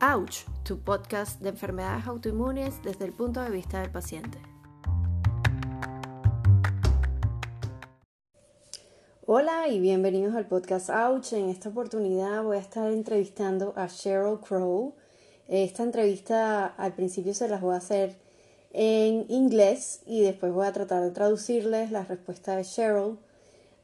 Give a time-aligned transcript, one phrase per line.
[0.00, 4.38] Ouch, tu podcast de enfermedades autoinmunes desde el punto de vista del paciente.
[9.26, 11.32] Hola y bienvenidos al podcast Ouch.
[11.32, 14.94] En esta oportunidad voy a estar entrevistando a Cheryl Crow.
[15.48, 18.20] Esta entrevista al principio se las voy a hacer
[18.72, 23.18] en inglés y después voy a tratar de traducirles la respuesta de Cheryl.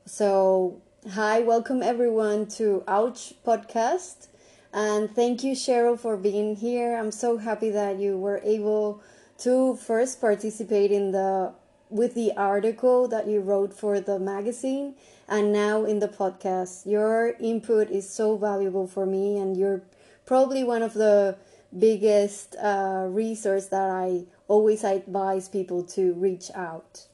[0.06, 4.28] So, hi, welcome everyone to Ouch podcast.
[4.74, 6.96] And thank you, Cheryl, for being here.
[6.98, 9.00] I'm so happy that you were able
[9.38, 11.54] to first participate in the
[11.90, 14.94] with the article that you wrote for the magazine
[15.28, 16.86] and now in the podcast.
[16.90, 19.82] Your input is so valuable for me, and you're
[20.26, 21.36] probably one of the
[21.78, 27.06] biggest uh, resource that I always advise people to reach out.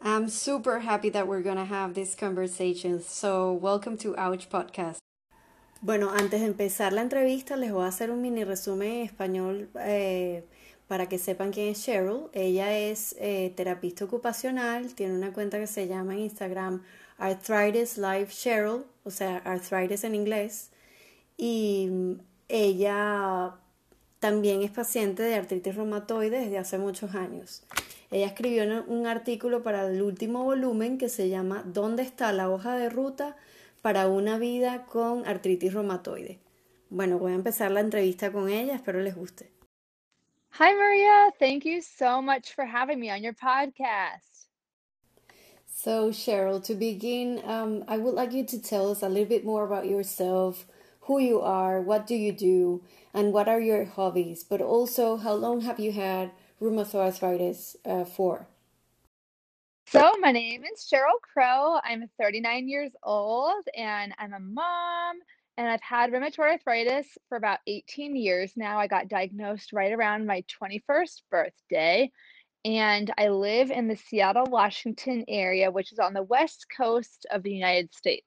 [0.00, 3.02] I'm super happy that we're gonna have this conversation.
[3.02, 5.01] So welcome to Ouch Podcast.
[5.82, 9.68] Bueno, antes de empezar la entrevista les voy a hacer un mini resumen en español
[9.80, 10.44] eh,
[10.86, 12.28] para que sepan quién es Cheryl.
[12.32, 16.84] Ella es eh, terapista ocupacional, tiene una cuenta que se llama en Instagram
[17.18, 20.70] Arthritis Life Cheryl, o sea, arthritis en inglés.
[21.36, 22.12] Y mm,
[22.48, 23.56] ella
[24.20, 27.64] también es paciente de artritis reumatoide desde hace muchos años.
[28.12, 32.76] Ella escribió un artículo para el último volumen que se llama ¿Dónde está la hoja
[32.76, 33.36] de ruta?
[33.82, 36.38] Para una vida con artritis reumatoide.
[36.88, 39.50] Bueno, voy a empezar la entrevista con ella, espero les guste.
[40.58, 41.32] Hi, Maria.
[41.38, 44.46] Thank you so much for having me on your podcast.
[45.66, 49.44] So, Cheryl, to begin, um, I would like you to tell us a little bit
[49.44, 50.66] more about yourself,
[51.00, 52.82] who you are, what do you do,
[53.14, 58.04] and what are your hobbies, but also how long have you had rheumatoid arthritis uh,
[58.04, 58.46] for?
[59.86, 61.78] So, my name is Cheryl Crow.
[61.84, 65.16] I'm 39 years old and I'm a mom.
[65.58, 68.78] And I've had rheumatoid arthritis for about 18 years now.
[68.78, 72.10] I got diagnosed right around my 21st birthday.
[72.64, 77.42] And I live in the Seattle, Washington area, which is on the west coast of
[77.42, 78.26] the United States.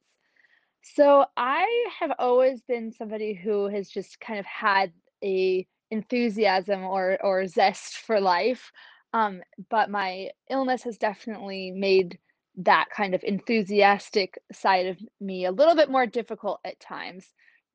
[0.84, 4.92] So I have always been somebody who has just kind of had
[5.24, 8.72] a enthusiasm or or zest for life.
[9.16, 12.20] Um, but my illness has definitely made
[12.58, 17.26] that kind of enthusiastic side of me a little bit more difficult at times.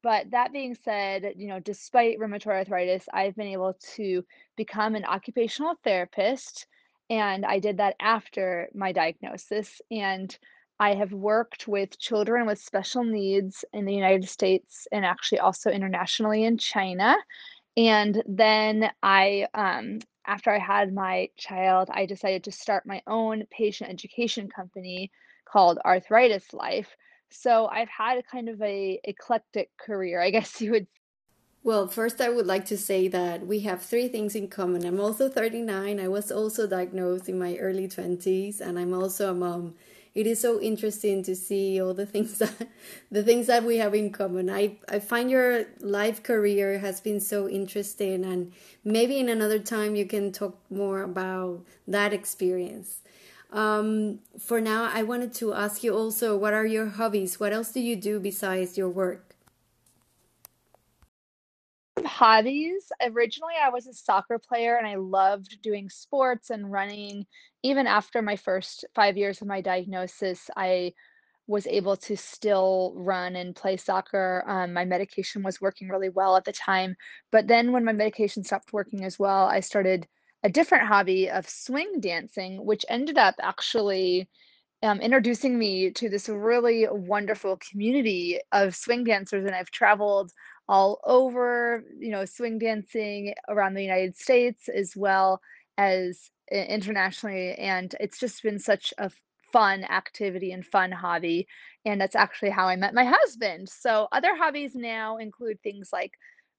[0.03, 4.23] But that being said, you know, despite rheumatoid arthritis, I've been able to
[4.59, 6.67] become an occupational therapist.
[7.09, 9.81] And I did that after my diagnosis.
[9.91, 10.37] And
[10.79, 15.71] I have worked with children with special needs in the United States and actually also
[15.71, 17.17] internationally in China.
[17.79, 23.45] And then I um, after I had my child, I decided to start my own
[23.51, 25.11] patient education company
[25.45, 26.97] called Arthritis Life.
[27.31, 30.87] So I've had a kind of a eclectic career, I guess you would.
[31.63, 34.87] Well, first I would like to say that we have three things in common.
[34.87, 36.01] I'm also 39.
[36.01, 39.75] I was also diagnosed in my early 20s and I'm also a mom
[40.15, 42.69] it is so interesting to see all the things that
[43.11, 44.51] the things that we have in common.
[44.51, 48.53] I I find your life career has been so interesting, and
[48.85, 53.01] maybe in another time you can talk more about that experience.
[53.53, 57.41] Um, for now, I wanted to ask you also, what are your hobbies?
[57.41, 59.35] What else do you do besides your work?
[62.07, 62.93] hobbies.
[63.03, 67.27] Originally, I was a soccer player and I loved doing sports and running.
[67.63, 70.93] Even after my first five years of my diagnosis, I
[71.47, 74.45] was able to still run and play soccer.
[74.47, 76.97] Um, my medication was working really well at the time.
[77.33, 80.07] But then, when my medication stopped working as well, I started
[80.43, 84.29] a different hobby of swing dancing, which ended up actually
[84.83, 89.45] um, introducing me to this really wonderful community of swing dancers.
[89.45, 90.33] And I've traveled
[90.69, 95.41] all over, you know, swing dancing around the United States as well
[95.77, 97.55] as internationally.
[97.55, 99.11] And it's just been such a
[99.53, 101.47] fun activity and fun hobby.
[101.85, 103.69] And that's actually how I met my husband.
[103.69, 106.13] So, other hobbies now include things like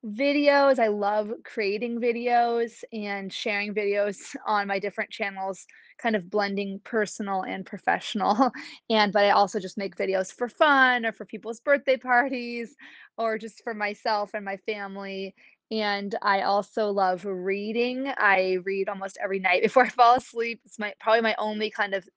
[0.06, 0.80] videos.
[0.80, 4.18] I love creating videos and sharing videos
[4.48, 5.66] on my different channels,
[6.02, 8.52] kind of blending personal and professional.
[8.90, 12.76] And but I also just make videos for fun or for people's birthday parties
[13.18, 15.36] or just for myself and my family.
[15.72, 18.12] And I also love reading.
[18.18, 20.62] I read almost every night before I fall asleep.
[20.66, 22.08] It's my probably my only kind of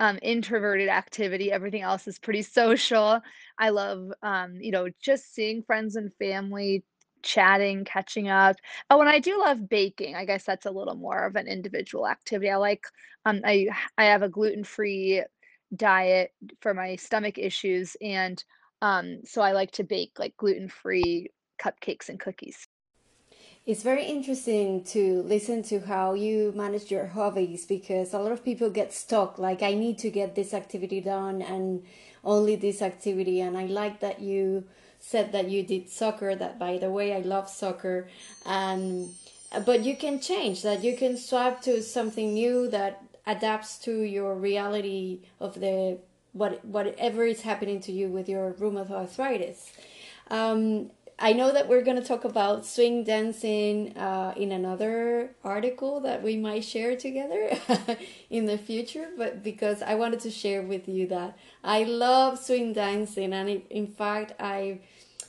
[0.00, 1.52] um, introverted activity.
[1.52, 3.20] Everything else is pretty social.
[3.58, 6.84] I love, um, you know, just seeing friends and family,
[7.22, 8.56] chatting, catching up.
[8.90, 10.16] Oh, and I do love baking.
[10.16, 12.50] I guess that's a little more of an individual activity.
[12.50, 12.84] I like,
[13.26, 15.22] um, I I have a gluten free
[15.74, 18.42] diet for my stomach issues, and
[18.82, 21.30] um, so I like to bake like gluten-free
[21.62, 22.68] cupcakes and cookies.
[23.66, 28.44] It's very interesting to listen to how you manage your hobbies because a lot of
[28.44, 31.82] people get stuck like I need to get this activity done and
[32.22, 34.64] only this activity and I like that you
[35.00, 38.08] said that you did soccer that by the way I love soccer
[38.44, 39.10] and
[39.64, 40.82] but you can change that.
[40.82, 45.98] You can swap to something new that adapts to your reality of the
[46.32, 49.72] what whatever is happening to you with your rheumatoid arthritis.
[50.30, 56.00] Um, I know that we're going to talk about swing dancing uh, in another article
[56.00, 57.58] that we might share together
[58.30, 62.74] in the future, but because I wanted to share with you that I love swing
[62.74, 64.80] dancing, and in fact, I.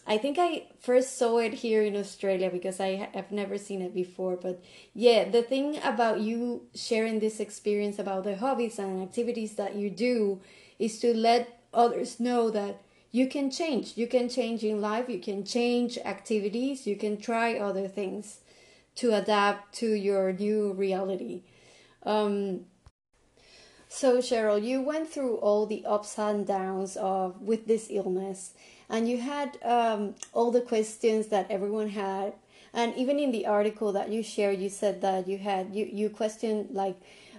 [0.09, 3.93] I think I first saw it here in Australia because I have never seen it
[3.93, 4.37] before.
[4.37, 4.63] But
[4.93, 9.89] yeah, the thing about you sharing this experience about the hobbies and activities that you
[9.89, 10.39] do
[10.79, 12.81] is to let others know that
[13.17, 13.97] you can change.
[14.01, 18.41] You can change in life, you can change activities, you can try other things
[18.99, 21.41] to adapt to your new reality.
[22.03, 22.65] Um,
[23.89, 28.53] so Cheryl, you went through all the ups and downs of with this illness,
[28.87, 32.33] and you had um, all the questions that everyone had,
[32.73, 36.09] and even in the article that you shared, you said that you had you you
[36.09, 36.97] questioned like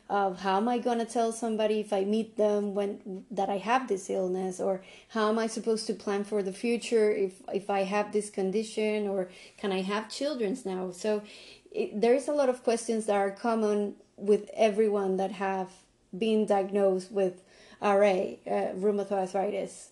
[0.08, 3.58] of how am I going to tell somebody if I meet them when that I
[3.58, 4.60] have this illness?
[4.60, 8.30] Or how am I supposed to plan for the future if if I have this
[8.30, 9.08] condition?
[9.08, 9.28] Or
[9.58, 10.90] can I have children's now?
[10.92, 11.22] So
[11.70, 15.68] it, there's a lot of questions that are common with everyone that have
[16.16, 17.42] been diagnosed with
[17.82, 19.90] RA uh, rheumatoid arthritis.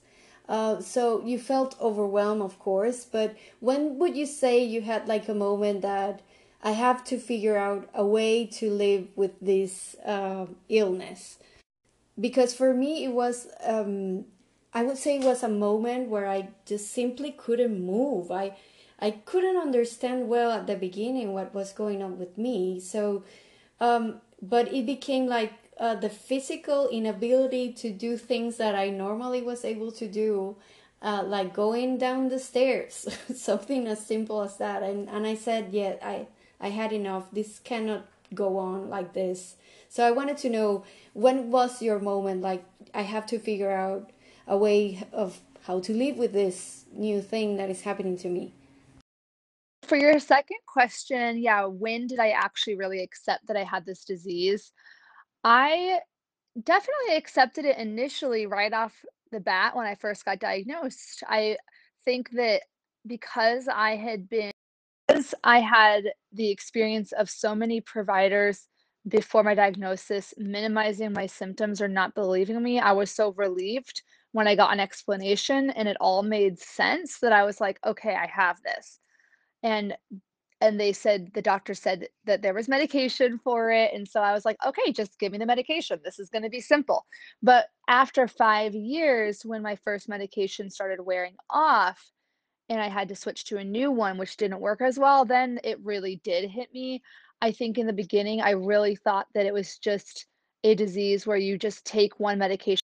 [0.49, 5.29] Uh, so you felt overwhelmed of course but when would you say you had like
[5.29, 6.23] a moment that
[6.62, 11.38] I have to figure out a way to live with this uh, illness.
[12.19, 14.25] Because for me, it was, um,
[14.73, 18.31] I would say, it was a moment where I just simply couldn't move.
[18.31, 18.56] I,
[18.99, 22.81] I couldn't understand well at the beginning what was going on with me.
[22.81, 23.23] So,
[23.81, 29.43] um, but it became like uh, the physical inability to do things that I normally
[29.43, 30.56] was able to do,
[31.02, 34.82] uh, like going down the stairs, something as simple as that.
[34.82, 36.29] And and I said, yeah, I
[36.61, 37.31] I had enough.
[37.32, 39.56] This cannot go on like this.
[39.88, 42.64] So I wanted to know when was your moment like
[42.94, 44.11] I have to figure out
[44.47, 48.53] a way of how to live with this new thing that is happening to me.
[49.82, 54.05] For your second question, yeah, when did I actually really accept that I had this
[54.05, 54.73] disease?
[55.44, 56.00] I
[56.62, 58.94] definitely accepted it initially right off
[59.31, 61.23] the bat when I first got diagnosed.
[61.29, 61.56] I
[62.05, 62.62] think that
[63.06, 64.52] because I had been
[65.06, 68.69] because I had the experience of so many providers
[69.08, 74.49] before my diagnosis minimizing my symptoms or not believing me, I was so relieved when
[74.49, 78.26] I got an explanation and it all made sense that I was like, okay, I
[78.26, 78.99] have this.
[79.62, 79.97] And
[80.62, 84.32] and they said the doctor said that there was medication for it and so I
[84.32, 86.00] was like, okay, just give me the medication.
[86.02, 87.05] This is going to be simple.
[87.43, 92.02] But after 5 years when my first medication started wearing off,
[92.69, 95.61] and I had to switch to a new one, which didn't work as well, then
[95.63, 97.03] it really did hit me.
[97.41, 100.27] I think in the beginning, I really thought that it was just
[100.65, 102.83] a disease where you just take one medication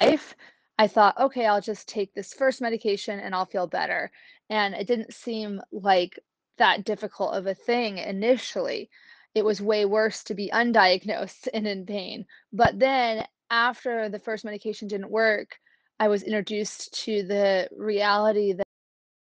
[0.00, 0.34] life.
[0.78, 4.10] I thought, okay, I'll just take this first medication and I'll feel better.
[4.50, 6.18] And it didn't seem like
[6.58, 8.90] that difficult of a thing initially.
[9.34, 12.26] It was way worse to be undiagnosed and in pain.
[12.52, 15.58] But then after the first medication didn't work,
[16.00, 18.66] I was introduced to the reality that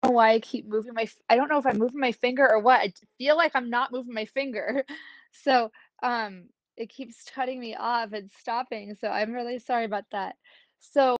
[0.03, 2.59] know why I keep moving my I don't know if I'm moving my finger or
[2.59, 2.81] what.
[2.81, 4.83] I feel like I'm not moving my finger.
[5.33, 5.71] So,
[6.03, 10.35] um, it keeps cutting me off and stopping, so I'm really sorry about that.
[10.81, 11.15] So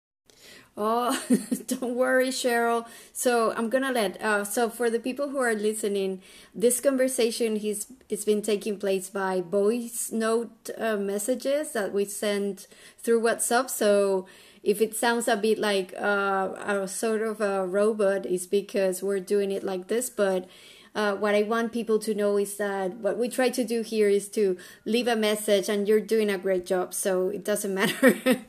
[0.78, 1.22] Oh,
[1.68, 2.88] don't worry, Cheryl.
[3.14, 4.22] So I'm gonna let.
[4.22, 6.22] Uh, so for the people who are listening,
[6.56, 12.68] this conversation he's it's been taking place by voice note uh, messages that we send
[12.98, 13.70] through WhatsApp.
[13.70, 14.26] So
[14.64, 19.20] if it sounds a bit like uh, a sort of a robot, it's because we're
[19.20, 20.10] doing it like this.
[20.10, 20.48] But
[20.94, 24.10] uh, what I want people to know is that what we try to do here
[24.10, 26.94] is to leave a message, and you're doing a great job.
[26.94, 28.42] So it doesn't matter.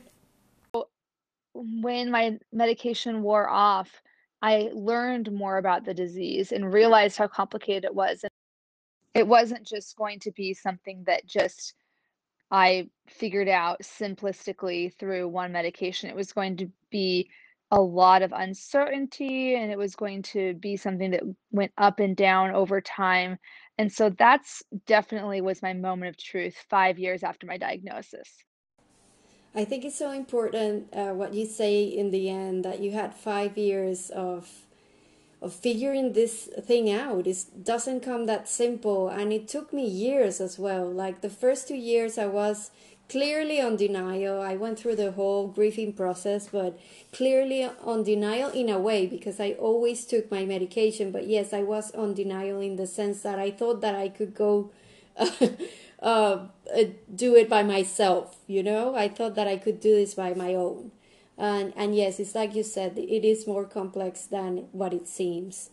[1.53, 4.01] when my medication wore off,
[4.41, 8.23] I learned more about the disease and realized how complicated it was.
[8.23, 8.31] And
[9.13, 11.73] it wasn't just going to be something that just
[12.53, 16.07] I figured out simplistically through one medication.
[16.11, 17.27] It was going to be
[17.71, 22.15] a lot of uncertainty and it was going to be something that went up and
[22.15, 23.39] down over time.
[23.79, 28.29] And so that's definitely was my moment of truth 5 years after my diagnosis.
[29.55, 33.15] I think it's so important uh, what you say in the end that you had
[33.15, 34.47] 5 years of
[35.43, 37.27] of figuring this thing out.
[37.27, 40.89] It doesn't come that simple, and it took me years as well.
[40.89, 42.71] Like the first two years, I was
[43.09, 44.41] clearly on denial.
[44.41, 46.79] I went through the whole grieving process, but
[47.11, 51.11] clearly on denial in a way because I always took my medication.
[51.11, 54.33] But yes, I was on denial in the sense that I thought that I could
[54.33, 54.71] go.
[56.03, 56.83] Uh, uh,
[57.15, 60.53] do it by myself you know i thought that i could do this by my
[60.53, 60.91] own
[61.37, 65.69] and and yes it's like you said it is more complex than what it seems.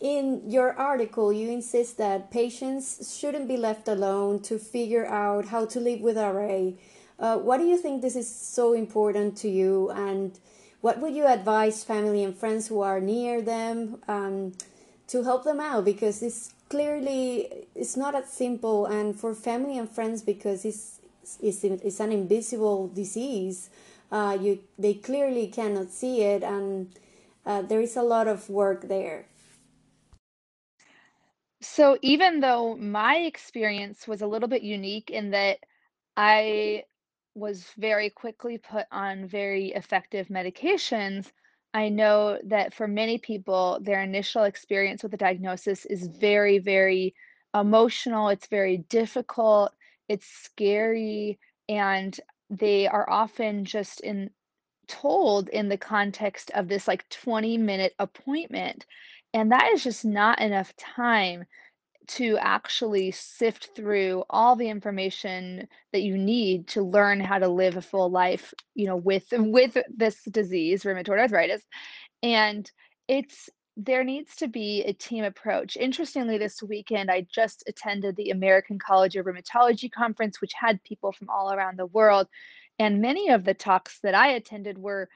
[0.00, 5.66] In your article you insist that patients shouldn't be left alone to figure out how
[5.66, 6.72] to live with ra
[7.20, 9.90] uh, what do you think this is so important to you?
[9.90, 10.38] And
[10.80, 14.54] what would you advise family and friends who are near them um,
[15.08, 15.84] to help them out?
[15.84, 21.00] Because this clearly it's not as simple and for family and friends because it's
[21.42, 23.68] it's, it's an invisible disease
[24.10, 26.98] uh, you they clearly cannot see it and
[27.46, 29.26] uh, there is a lot of work there
[31.62, 35.58] so even though my experience was a little bit unique in that
[36.16, 36.82] i
[37.34, 41.30] was very quickly put on very effective medications
[41.72, 47.14] I know that for many people, their initial experience with the diagnosis is very, very
[47.54, 48.28] emotional.
[48.28, 49.72] It's very difficult.
[50.08, 51.38] It's scary.
[51.68, 52.18] And
[52.50, 54.30] they are often just in
[54.88, 58.84] told in the context of this like 20 minute appointment.
[59.32, 61.44] And that is just not enough time
[62.08, 67.76] to actually sift through all the information that you need to learn how to live
[67.76, 71.62] a full life, you know, with with this disease, rheumatoid arthritis.
[72.22, 72.70] And
[73.06, 75.76] it's there needs to be a team approach.
[75.76, 81.12] Interestingly, this weekend I just attended the American College of Rheumatology conference, which had people
[81.12, 82.26] from all around the world.
[82.78, 85.08] And many of the talks that I attended were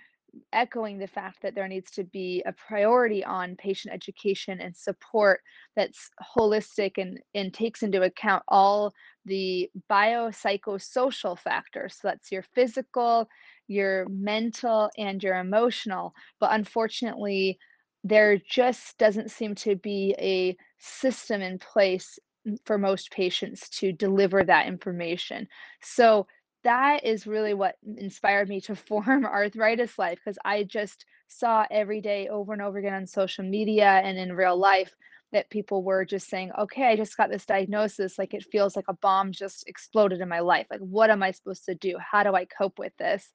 [0.53, 5.41] echoing the fact that there needs to be a priority on patient education and support
[5.77, 8.93] that's holistic and, and takes into account all
[9.25, 11.97] the biopsychosocial factors.
[12.01, 13.29] So that's your physical,
[13.69, 16.15] your mental, and your emotional.
[16.41, 17.59] But unfortunately,
[18.05, 22.19] there just doesn't seem to be a system in place
[22.67, 25.49] for most patients to deliver that information.
[25.81, 26.27] So
[26.63, 32.03] that is really what inspired me to form Arthritis Life because I just saw every
[32.03, 34.95] day over and over again on social media and in real life
[35.33, 38.19] that people were just saying, okay, I just got this diagnosis.
[38.19, 40.67] Like it feels like a bomb just exploded in my life.
[40.71, 41.97] Like, what am I supposed to do?
[41.99, 43.31] How do I cope with this?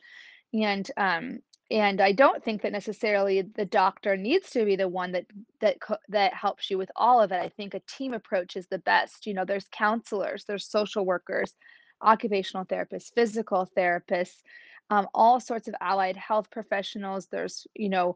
[0.54, 1.40] And, um,
[1.72, 5.26] and I don't think that necessarily the doctor needs to be the one that
[5.62, 5.78] that
[6.10, 7.42] that helps you with all of it.
[7.42, 9.28] I think a team approach is the best.
[9.28, 11.54] You know, there's counselors, there's social workers,
[12.02, 14.42] occupational therapists, physical therapists,
[14.90, 17.28] um, all sorts of allied health professionals.
[17.28, 18.16] There's, you know,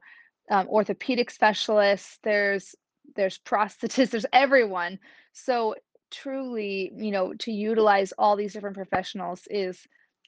[0.49, 2.17] um, orthopedic specialists.
[2.23, 2.75] There's
[3.15, 4.09] there's prosthetists.
[4.11, 4.97] There's everyone.
[5.33, 5.75] So
[6.11, 9.79] truly, you know, to utilize all these different professionals is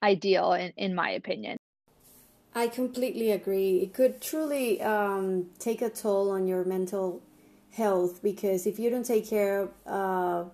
[0.04, 1.58] ideal in, in my opinion.
[2.58, 3.80] I completely agree.
[3.80, 7.22] It could truly um, take a toll on your mental
[7.72, 10.52] health because if you don't take care of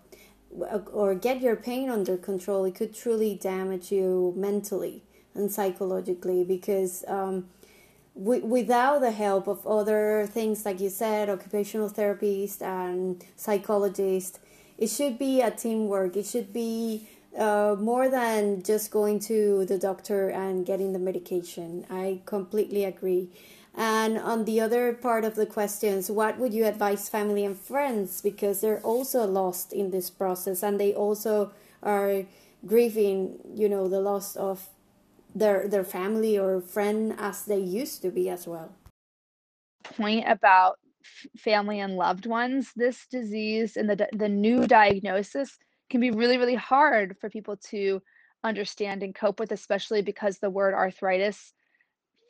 [0.60, 5.03] uh, or get your pain under control, it could truly damage you mentally
[5.36, 7.48] and psychologically because um,
[8.15, 14.39] without the help of other things, like you said, occupational therapists and psychologists,
[14.79, 16.17] it should be a teamwork.
[16.17, 21.85] It should be uh, more than just going to the doctor and getting the medication.
[21.89, 23.29] I completely agree.
[23.73, 28.21] And on the other part of the questions, what would you advise family and friends?
[28.21, 32.25] Because they're also lost in this process and they also are
[32.67, 34.67] grieving, you know, the loss of
[35.33, 38.75] their their family or friend as they used to be as well.
[39.83, 40.77] Point about
[41.38, 45.57] family and loved ones, this disease and the the new diagnosis
[45.91, 48.01] can be really really hard for people to
[48.43, 51.53] understand and cope with especially because the word arthritis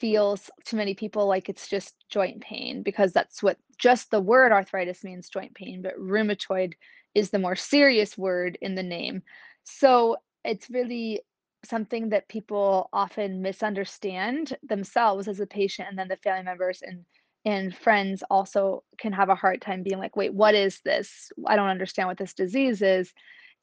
[0.02, 4.52] feels to many people like it's just joint pain because that's what just the word
[4.52, 6.74] arthritis means joint pain, but rheumatoid
[7.14, 9.22] is the more serious word in the name.
[9.64, 11.22] So it's really
[11.64, 17.06] something that people often misunderstand themselves as a patient and then the family members and
[17.44, 21.56] and friends also can have a hard time being like wait what is this i
[21.56, 23.14] don't understand what this disease is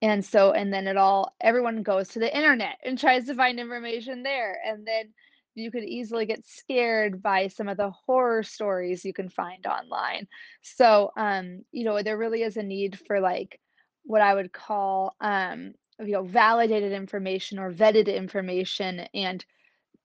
[0.00, 3.58] and so and then it all everyone goes to the internet and tries to find
[3.58, 5.12] information there and then
[5.58, 10.28] you could easily get scared by some of the horror stories you can find online.
[10.62, 13.60] So, um, you know, there really is a need for like
[14.04, 19.44] what I would call, um, you know, validated information or vetted information and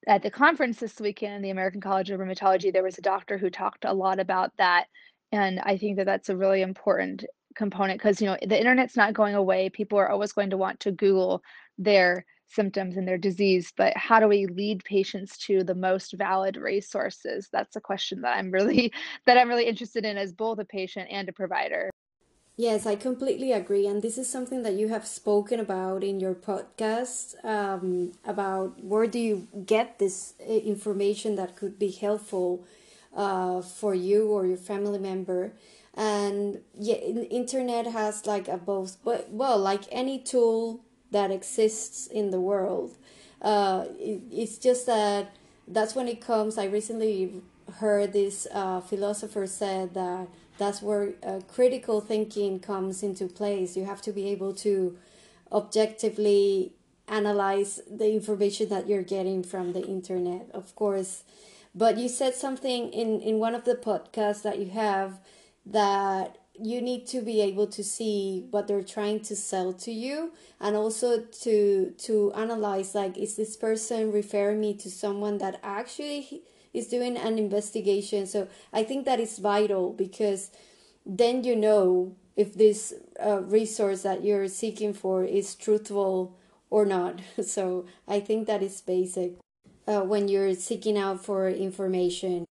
[0.05, 3.50] at the conference this weekend, the American College of Rheumatology, there was a doctor who
[3.50, 4.88] talked a lot about that,
[5.31, 7.23] and I think that that's a really important
[7.55, 9.69] component because you know the internet's not going away.
[9.69, 11.41] People are always going to want to Google
[11.77, 16.55] their symptoms and their disease, but how do we lead patients to the most valid
[16.55, 17.50] resources?
[17.51, 18.91] That's a question that I'm really
[19.25, 21.89] that I'm really interested in as both a patient and a provider.
[22.55, 23.88] Yes, I completely agree.
[23.88, 29.07] And this is something that you have spoken about in your podcast um, about where
[29.07, 32.63] do you get this uh, information that could be helpful
[33.15, 35.53] uh, for you or your family member.
[35.95, 40.81] And yeah, internet has like a both, but well, like any tool
[41.12, 42.97] that exists in the world.
[43.41, 45.35] Uh, it, it's just that
[45.67, 46.57] that's when it comes.
[46.57, 47.41] I recently
[47.79, 53.75] heard this uh, philosopher said that that's where uh, critical thinking comes into place.
[53.77, 54.97] You have to be able to
[55.51, 56.73] objectively
[57.07, 61.23] analyze the information that you're getting from the internet, of course.
[61.75, 65.19] But you said something in, in one of the podcasts that you have
[65.65, 70.32] that you need to be able to see what they're trying to sell to you
[70.60, 76.43] and also to to analyze like is this person referring me to someone that actually
[76.74, 78.25] is doing an investigation.
[78.27, 80.51] So I think that is vital because
[81.05, 82.93] then you know if this
[83.24, 86.36] uh, resource that you're seeking for is truthful
[86.70, 87.20] or not.
[87.43, 89.34] So I think that is basic
[89.88, 92.46] uh, when you're seeking out for information.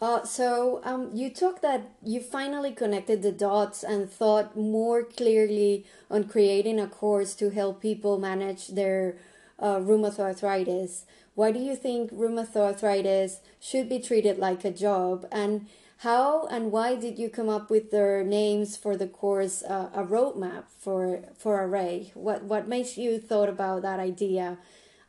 [0.00, 5.86] Uh, so um, you talked that you finally connected the dots and thought more clearly
[6.10, 9.16] on creating a course to help people manage their
[9.58, 11.06] uh, rheumatoid arthritis.
[11.34, 15.26] Why do you think rheumatoid arthritis should be treated like a job?
[15.32, 15.66] And
[16.00, 20.04] how and why did you come up with their names for the course, uh, a
[20.04, 22.12] roadmap for for Array?
[22.12, 24.58] What what makes you thought about that idea?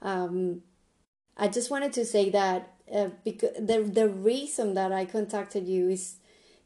[0.02, 0.62] Um,
[1.36, 5.90] I just wanted to say that uh, because the the reason that I contacted you
[5.90, 6.18] is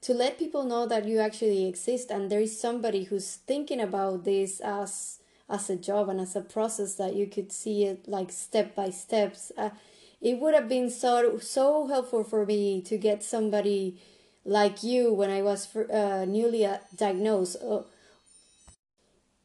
[0.01, 4.23] to let people know that you actually exist and there is somebody who's thinking about
[4.23, 5.19] this as
[5.49, 8.89] as a job and as a process that you could see it like step by
[8.89, 9.51] steps.
[9.57, 9.69] Uh,
[10.21, 13.99] it would have been so so helpful for me to get somebody
[14.45, 17.57] like you when I was uh, newly uh, diagnosed.
[17.61, 17.81] Uh,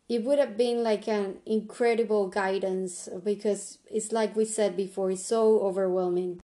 [0.09, 5.27] it would have been like an incredible guidance because it's like we said before, it's
[5.27, 6.40] so overwhelming.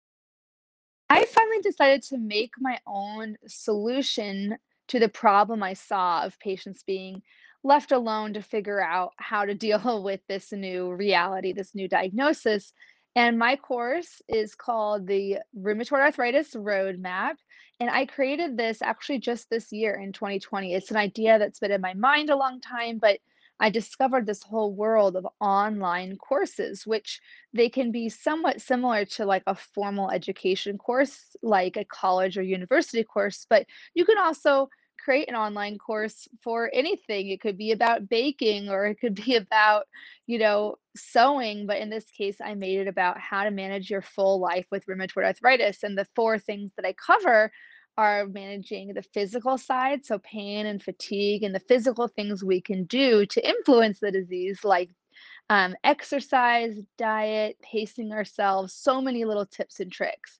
[1.11, 6.83] I finally decided to make my own solution to the problem I saw of patients
[6.87, 7.21] being
[7.65, 12.71] left alone to figure out how to deal with this new reality, this new diagnosis.
[13.13, 17.33] And my course is called the Rheumatoid Arthritis Roadmap.
[17.81, 20.73] And I created this actually just this year in 2020.
[20.73, 23.19] It's an idea that's been in my mind a long time, but
[23.61, 27.21] I discovered this whole world of online courses, which
[27.53, 32.41] they can be somewhat similar to like a formal education course, like a college or
[32.41, 34.67] university course, but you can also
[35.03, 37.29] create an online course for anything.
[37.29, 39.85] It could be about baking or it could be about,
[40.25, 41.67] you know, sewing.
[41.67, 44.85] But in this case, I made it about how to manage your full life with
[44.87, 45.83] rheumatoid arthritis.
[45.83, 47.51] And the four things that I cover
[47.97, 52.85] are managing the physical side, so pain and fatigue, and the physical things we can
[52.85, 54.89] do to influence the disease, like
[55.49, 60.39] um, exercise, diet, pacing ourselves, so many little tips and tricks.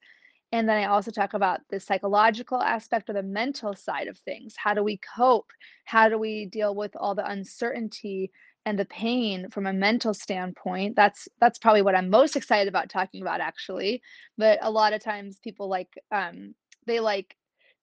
[0.54, 4.56] And then I also talk about the psychological aspect or the mental side of things.
[4.58, 5.52] How do we cope?
[5.86, 8.32] How do we deal with all the uncertainty
[8.66, 10.96] and the pain from a mental standpoint?
[10.96, 14.02] That's that's probably what I'm most excited about talking about actually.
[14.38, 16.54] But a lot of times people like um
[16.86, 17.36] they like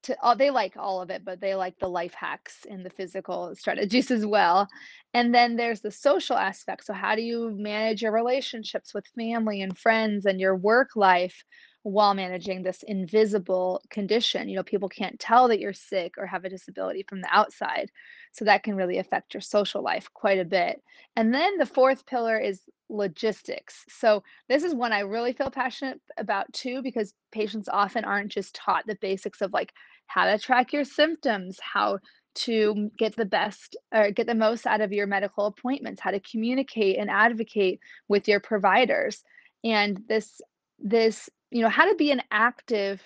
[0.04, 2.90] to oh, they like all of it, but they like the life hacks and the
[2.90, 4.68] physical strategies as well.
[5.14, 6.86] And then there's the social aspect.
[6.86, 11.44] So how do you manage your relationships with family and friends and your work life?
[11.82, 14.48] while managing this invisible condition.
[14.48, 17.90] You know, people can't tell that you're sick or have a disability from the outside.
[18.32, 20.82] So that can really affect your social life quite a bit.
[21.16, 23.84] And then the fourth pillar is logistics.
[23.88, 28.54] So this is one I really feel passionate about too, because patients often aren't just
[28.54, 29.72] taught the basics of like
[30.06, 31.98] how to track your symptoms, how
[32.34, 36.10] to mm, get the best or get the most out of your medical appointments, how
[36.10, 39.22] to communicate and advocate with your providers.
[39.64, 40.40] And this
[40.78, 43.02] this you know, how to be an active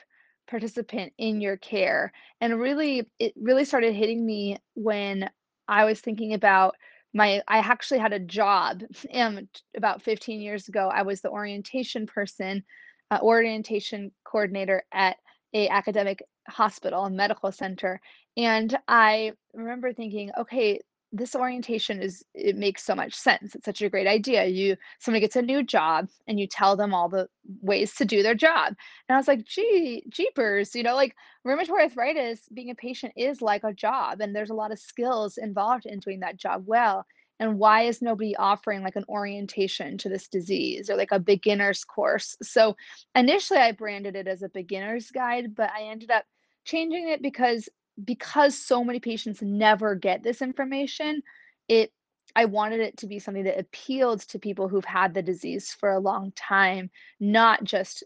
[0.52, 2.12] participant in your care.
[2.42, 5.30] And really, it really started hitting me when
[5.66, 6.76] I was thinking about
[7.14, 8.82] my I actually had a job
[9.14, 10.90] um, about 15 years ago.
[10.92, 12.64] I was the orientation person,
[13.10, 15.16] uh, orientation coordinator at
[15.54, 17.98] a academic hospital, a medical center.
[18.36, 20.80] And I remember thinking, okay,
[21.12, 23.54] this orientation is it makes so much sense.
[23.54, 24.46] It's such a great idea.
[24.46, 27.28] You somebody gets a new job and you tell them all the
[27.60, 28.74] ways to do their job.
[29.08, 31.14] And I was like, gee, jeepers, you know, like
[31.46, 35.36] rheumatoid arthritis, being a patient is like a job, and there's a lot of skills
[35.36, 37.04] involved in doing that job well.
[37.40, 41.84] And why is nobody offering like an orientation to this disease or like a beginner's
[41.84, 42.36] course?
[42.42, 42.76] So
[43.16, 46.24] initially I branded it as a beginner's guide, but I ended up
[46.64, 47.68] changing it because
[48.04, 51.22] because so many patients never get this information,
[51.68, 51.92] it
[52.34, 55.90] I wanted it to be something that appealed to people who've had the disease for
[55.90, 58.04] a long time, not just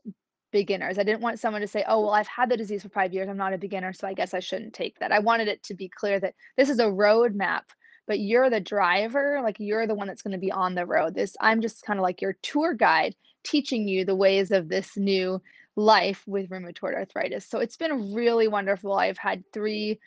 [0.52, 0.98] beginners.
[0.98, 3.28] I didn't want someone to say, "Oh, well, I've had the disease for 5 years.
[3.28, 5.74] I'm not a beginner, so I guess I shouldn't take that." I wanted it to
[5.74, 7.62] be clear that this is a roadmap,
[8.06, 11.14] but you're the driver, like you're the one that's going to be on the road.
[11.14, 14.96] This I'm just kind of like your tour guide teaching you the ways of this
[14.96, 15.40] new
[15.76, 17.46] life with rheumatoid arthritis.
[17.48, 18.94] So it's been really wonderful.
[18.94, 20.00] I've had three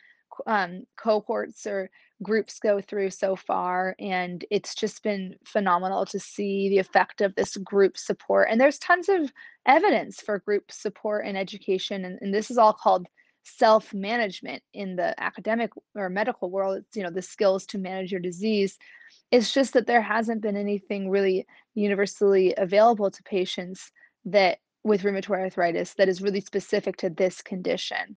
[0.46, 1.90] um, cohorts or
[2.22, 7.34] groups go through so far, and it's just been phenomenal to see the effect of
[7.34, 8.48] this group support.
[8.50, 9.32] And there's tons of
[9.66, 13.06] evidence for group support and education, and, and this is all called
[13.42, 16.78] self management in the academic or medical world.
[16.78, 18.76] It's, you know, the skills to manage your disease.
[19.30, 23.90] It's just that there hasn't been anything really universally available to patients
[24.26, 28.16] that with rheumatoid arthritis that is really specific to this condition.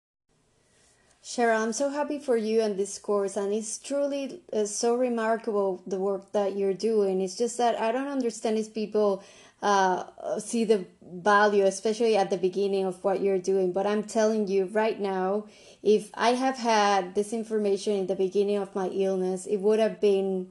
[1.24, 5.80] Cheryl, I'm so happy for you and this course, and it's truly uh, so remarkable
[5.86, 7.20] the work that you're doing.
[7.20, 9.22] It's just that I don't understand if people
[9.62, 10.04] uh,
[10.40, 13.72] see the value, especially at the beginning of what you're doing.
[13.72, 15.46] But I'm telling you right now,
[15.84, 20.00] if I have had this information in the beginning of my illness, it would have
[20.00, 20.48] been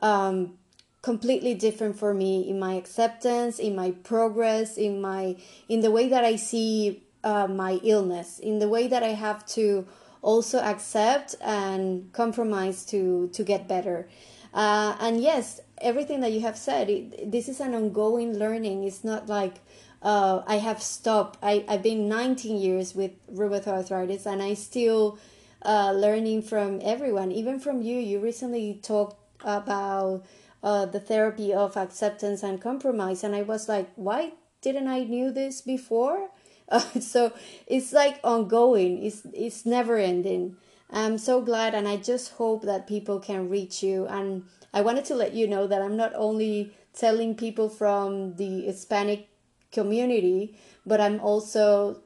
[0.00, 0.57] um,
[1.02, 5.36] completely different for me in my acceptance in my progress in my
[5.68, 9.44] in the way that i see uh, my illness in the way that i have
[9.46, 9.86] to
[10.22, 14.08] also accept and compromise to to get better.
[14.52, 18.82] Uh, and yes everything that you have said it, this is an ongoing learning.
[18.82, 19.56] It's not like
[20.02, 21.38] uh, i have stopped.
[21.42, 25.18] I, i've been 19 years with rheumatoid arthritis and i still
[25.62, 27.98] uh, learning from everyone even from you.
[27.98, 30.24] You recently talked about
[30.62, 33.24] uh, the therapy of acceptance and compromise.
[33.24, 36.30] And i was like why didn't i knew this before?
[36.70, 37.32] Uh, so
[37.66, 39.02] it's like ongoing.
[39.02, 40.56] It's it's never ending.
[40.90, 44.06] I'm so glad and i just hope that people can reach you.
[44.06, 44.44] And
[44.74, 49.28] i wanted to let you know that i'm not only telling people from the hispanic
[49.72, 52.00] community but i'm also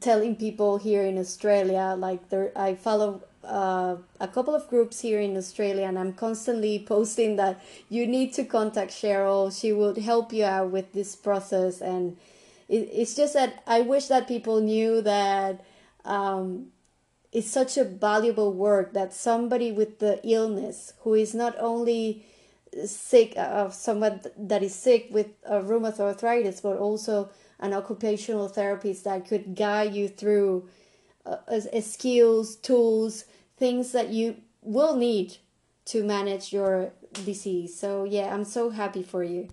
[0.00, 5.20] telling people here in australia like there i follow uh, a couple of groups here
[5.20, 9.58] in Australia, and I'm constantly posting that you need to contact Cheryl.
[9.58, 12.16] She will help you out with this process, and
[12.68, 15.64] it, it's just that I wish that people knew that
[16.04, 16.68] um,
[17.32, 22.24] it's such a valuable work that somebody with the illness who is not only
[22.86, 28.48] sick of uh, someone that is sick with uh, rheumatoid arthritis, but also an occupational
[28.48, 30.68] therapist that could guide you through
[31.26, 33.24] uh, skills, tools,
[33.56, 35.36] things that you will need
[35.86, 36.92] to manage your
[37.24, 37.78] disease.
[37.78, 39.48] So, yeah, I'm so happy for you.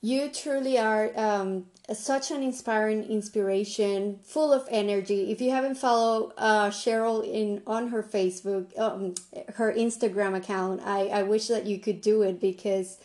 [0.00, 5.32] You truly are um, such an inspiring inspiration, full of energy.
[5.32, 9.16] If you haven't followed uh, Cheryl in on her Facebook, um,
[9.54, 12.98] her Instagram account, I, I wish that you could do it because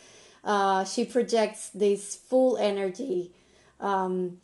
[0.44, 3.32] uh, she projects this full energy.
[3.80, 4.38] Um,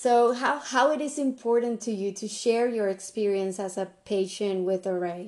[0.00, 4.64] so how, how it is important to you to share your experience as a patient
[4.64, 5.24] with RA?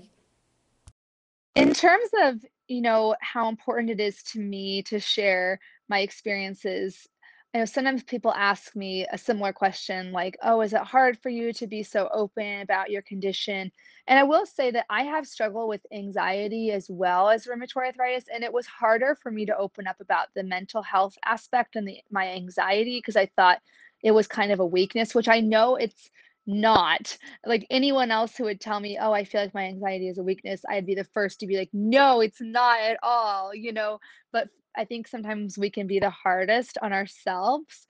[1.57, 2.37] In terms of,
[2.69, 7.09] you know, how important it is to me to share my experiences,
[7.53, 11.31] I know sometimes people ask me a similar question like, "Oh, is it hard for
[11.31, 13.73] you to be so open about your condition?"
[14.07, 18.29] And I will say that I have struggled with anxiety as well as rheumatoid arthritis,
[18.33, 21.89] and it was harder for me to open up about the mental health aspect and
[21.89, 23.61] the my anxiety because I thought
[24.03, 26.11] it was kind of a weakness, which I know it's
[26.47, 27.17] not.
[27.47, 30.23] Like anyone else who would tell me, "Oh, I feel like my anxiety is a
[30.25, 34.01] weakness," I'd be the first to be like, "No, it's not at all," you know?
[34.33, 37.87] But I think sometimes we can be the hardest on ourselves.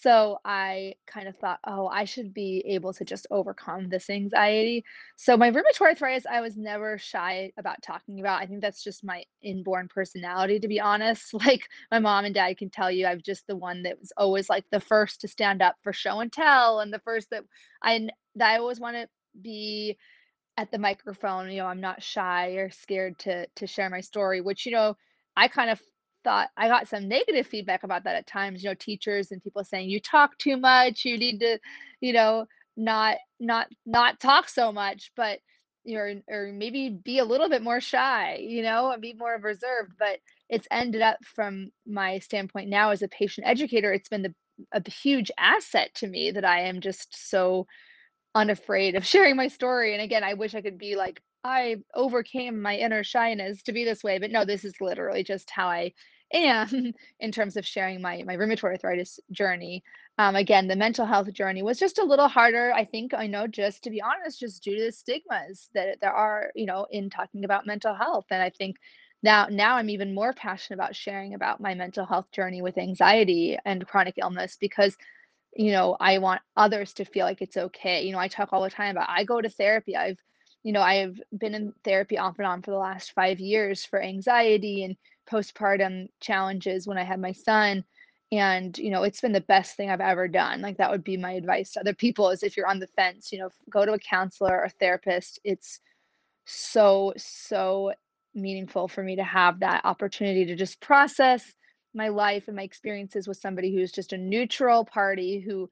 [0.00, 4.84] So I kind of thought, "Oh, I should be able to just overcome this anxiety."
[5.16, 8.42] So my rheumatoid arthritis, I was never shy about talking about.
[8.42, 11.32] I think that's just my inborn personality, to be honest.
[11.44, 14.48] Like my mom and dad can tell you, I'm just the one that was always
[14.48, 17.44] like the first to stand up for show and tell, and the first that
[17.82, 19.08] I that I always want to
[19.40, 19.96] be
[20.56, 21.50] at the microphone.
[21.50, 24.96] You know, I'm not shy or scared to to share my story, which you know
[25.36, 25.80] I kind of
[26.24, 29.64] thought I got some negative feedback about that at times, you know, teachers and people
[29.64, 31.58] saying you talk too much, you need to,
[32.00, 35.38] you know, not not not talk so much, but
[35.88, 39.92] or or maybe be a little bit more shy, you know, and be more reserved,
[39.98, 44.34] but it's ended up from my standpoint now as a patient educator, it's been the
[44.72, 47.66] a huge asset to me that I am just so
[48.34, 49.92] unafraid of sharing my story.
[49.94, 53.84] And again, I wish I could be like, I overcame my inner shyness to be
[53.84, 55.92] this way, but no, this is literally just how I
[56.34, 59.82] am in terms of sharing my my rheumatoid arthritis journey.
[60.18, 63.14] Um, again, the mental health journey was just a little harder, I think.
[63.14, 66.66] I know, just to be honest, just due to the stigmas that there are, you
[66.66, 68.26] know, in talking about mental health.
[68.30, 68.76] And I think
[69.22, 73.58] now now I'm even more passionate about sharing about my mental health journey with anxiety
[73.64, 74.96] and chronic illness because
[75.56, 78.02] you know, I want others to feel like it's okay.
[78.04, 79.96] You know, I talk all the time about I go to therapy.
[79.96, 80.18] I've,
[80.62, 84.02] you know, I've been in therapy off and on for the last five years for
[84.02, 84.96] anxiety and
[85.30, 87.84] postpartum challenges when I had my son.
[88.32, 90.60] And, you know, it's been the best thing I've ever done.
[90.60, 93.30] Like that would be my advice to other people is if you're on the fence,
[93.30, 95.38] you know, go to a counselor or therapist.
[95.44, 95.80] It's
[96.46, 97.92] so, so
[98.34, 101.52] meaningful for me to have that opportunity to just process
[101.94, 105.70] my life and my experiences with somebody who's just a neutral party who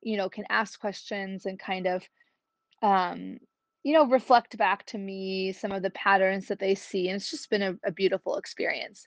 [0.00, 2.02] you know can ask questions and kind of
[2.82, 3.38] um
[3.88, 7.30] you know reflect back to me some of the patterns that they see and it's
[7.30, 9.08] just been a, a beautiful experience.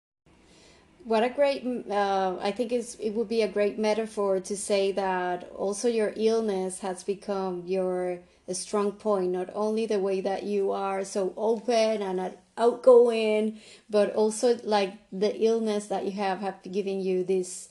[1.04, 5.50] What a great uh, i think it would be a great metaphor to say that
[5.66, 8.20] also your illness has become your
[8.52, 12.18] strong point not only the way that you are so open and
[12.58, 17.70] outgoing but also like the illness that you have have given you this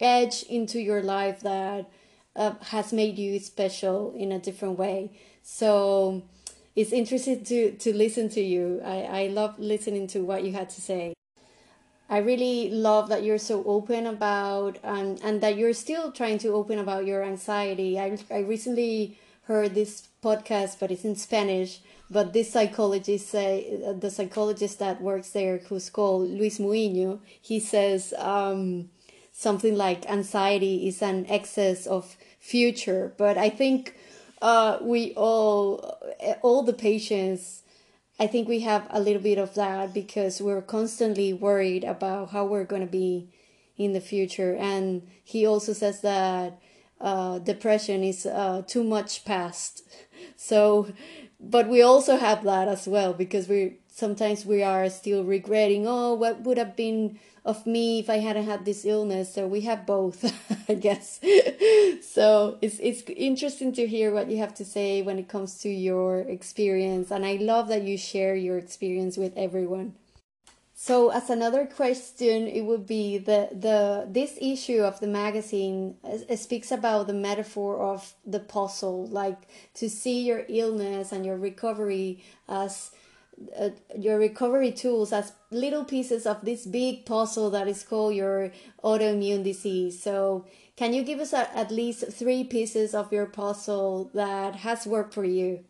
[0.00, 1.88] edge into your life that
[2.36, 5.12] uh, has made you special in a different way.
[5.42, 6.22] So
[6.74, 10.68] it's interesting to to listen to you i i love listening to what you had
[10.70, 11.12] to say
[12.12, 16.48] I really love that you're so open about and and that you're still trying to
[16.48, 17.98] open about your anxiety.
[17.98, 21.80] I I recently heard this podcast, but it's in Spanish.
[22.10, 28.12] But this psychologist say the psychologist that works there, who's called Luis Muiño, he says
[28.18, 28.90] um,
[29.32, 33.14] something like anxiety is an excess of future.
[33.16, 33.96] But I think
[34.42, 37.62] uh, we all, uh, all the patients,
[38.18, 42.44] I think we have a little bit of that because we're constantly worried about how
[42.44, 43.28] we're going to be
[43.78, 44.54] in the future.
[44.56, 46.60] And he also says that
[47.00, 49.82] uh, depression is uh, too much past.
[50.36, 50.92] So,
[51.40, 55.84] but we also have that as well because we sometimes we are still regretting.
[55.86, 59.34] Oh, what would have been of me if I hadn't had this illness?
[59.34, 60.24] So we have both,
[60.68, 61.20] I guess.
[62.02, 65.68] so it's it's interesting to hear what you have to say when it comes to
[65.68, 69.94] your experience, and I love that you share your experience with everyone.
[70.74, 76.34] So, as another question, it would be the the this issue of the magazine uh,
[76.34, 79.42] speaks about the metaphor of the puzzle, like
[79.74, 82.90] to see your illness and your recovery as
[83.58, 88.52] uh, your recovery tools as little pieces of this big puzzle that is called your
[88.84, 90.02] autoimmune disease.
[90.02, 94.86] So, can you give us a, at least three pieces of your puzzle that has
[94.86, 95.64] worked for you?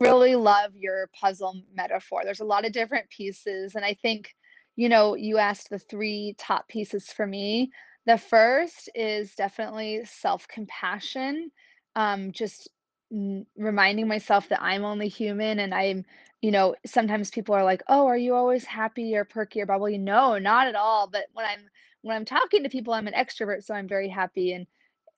[0.00, 2.22] really love your puzzle metaphor.
[2.24, 4.34] There's a lot of different pieces, and I think,
[4.76, 7.70] you know, you asked the three top pieces for me.
[8.06, 11.50] The first is definitely self compassion,
[11.96, 12.68] um, just
[13.56, 16.04] reminding myself that I'm only human and I'm,
[16.44, 19.96] you know, sometimes people are like, "Oh, are you always happy or perky or bubbly?"
[19.98, 21.08] No, not at all.
[21.08, 21.70] But when I'm
[22.02, 24.66] when I'm talking to people, I'm an extrovert, so I'm very happy and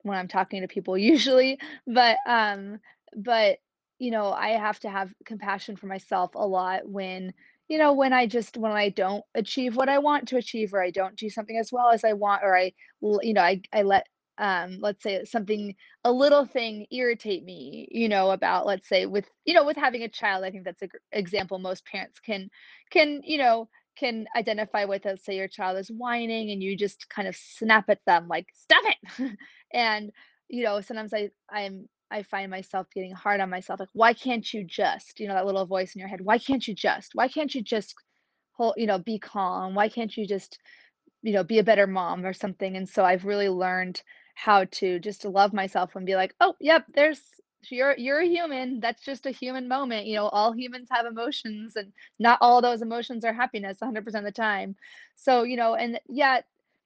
[0.03, 1.59] when I'm talking to people usually.
[1.87, 2.79] But um,
[3.15, 3.59] but
[3.99, 7.33] you know, I have to have compassion for myself a lot when,
[7.67, 10.81] you know, when I just when I don't achieve what I want to achieve or
[10.81, 13.81] I don't do something as well as I want or I you know, I I
[13.83, 14.07] let
[14.39, 19.25] um let's say something a little thing irritate me you know about let's say with
[19.45, 22.49] you know with having a child i think that's a gr- example most parents can
[22.91, 27.09] can you know can identify with let's say your child is whining and you just
[27.09, 29.37] kind of snap at them like stop it
[29.73, 30.11] and
[30.49, 34.53] you know sometimes i i'm I find myself getting hard on myself, like, "Why can't
[34.53, 37.11] you just" you know, that little voice in your head, "Why can't you just?
[37.15, 37.95] Why can't you just
[38.53, 39.75] hold you know, be calm?
[39.75, 40.57] Why can't you just,
[41.23, 44.01] you know, be a better mom or something?" And so I've really learned
[44.37, 47.21] how to just to love myself and be like, "Oh, yep, there's
[47.71, 48.79] you're you're a human.
[48.79, 52.81] That's just a human moment." You know, all humans have emotions and not all those
[52.81, 54.75] emotions are happiness 100% of the time.
[55.15, 56.45] So, you know, and yet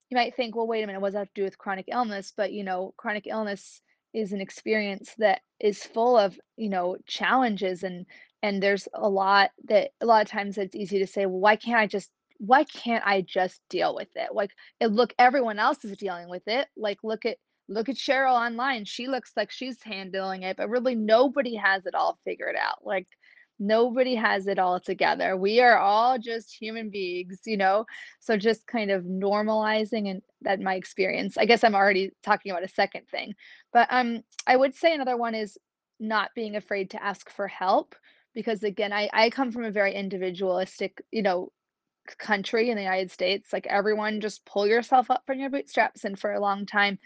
[0.10, 1.86] you might think, well, wait a minute, what does that have to do with chronic
[1.92, 2.34] illness?
[2.36, 3.82] But, you know, chronic illness
[4.14, 8.06] is an experience that is full of, you know, challenges and
[8.44, 11.56] and there's a lot that a lot of times it's easy to say, well, why
[11.56, 12.10] can't I just
[12.44, 14.34] why can't I just deal with it?
[14.34, 16.68] Like, and look, everyone else is dealing with it.
[16.76, 17.38] Like, look at
[17.70, 18.84] look at Cheryl online.
[18.86, 22.80] She looks like she's handling it, but really nobody has it all figured out.
[22.84, 23.08] Like,
[23.64, 25.38] Nobody has it all together.
[25.38, 27.86] We are all just human beings, you know?
[28.20, 31.38] So just kind of normalizing and that my experience.
[31.38, 33.36] I guess I'm already talking about a second thing.
[33.72, 35.60] But um I would say another one is
[36.00, 37.94] not being afraid to ask for help
[38.34, 41.52] because again, I I come from a very individualistic, you know,
[42.18, 43.54] country in the United States.
[43.54, 46.04] Like everyone just pull yourself up from your bootstraps.
[46.04, 47.00] And for a long time,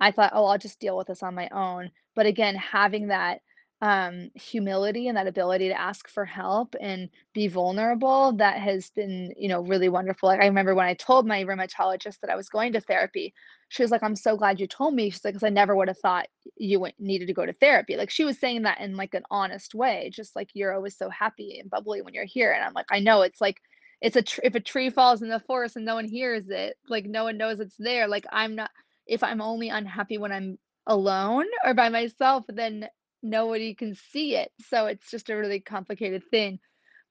[0.00, 1.90] I thought, oh, I'll just deal with this on my own.
[2.14, 3.40] But again, having that
[3.82, 9.34] um, humility and that ability to ask for help and be vulnerable, that has been,
[9.36, 10.28] you know, really wonderful.
[10.28, 13.34] Like I remember when I told my rheumatologist that I was going to therapy,
[13.70, 15.88] she was like, "I'm so glad you told me." She's like, "Because I never would
[15.88, 18.96] have thought you went, needed to go to therapy." Like she was saying that in
[18.96, 22.52] like an honest way, just like you're always so happy and bubbly when you're here.
[22.52, 23.56] And I'm like, I know it's like
[24.02, 26.76] it's a tr- if a tree falls in the forest and no one hears it,
[26.88, 28.08] like no one knows it's there.
[28.08, 28.70] Like I'm not
[29.06, 32.88] if I'm only unhappy when I'm alone or by myself, then
[33.22, 34.52] nobody can see it.
[34.68, 36.60] So it's just a really complicated thing.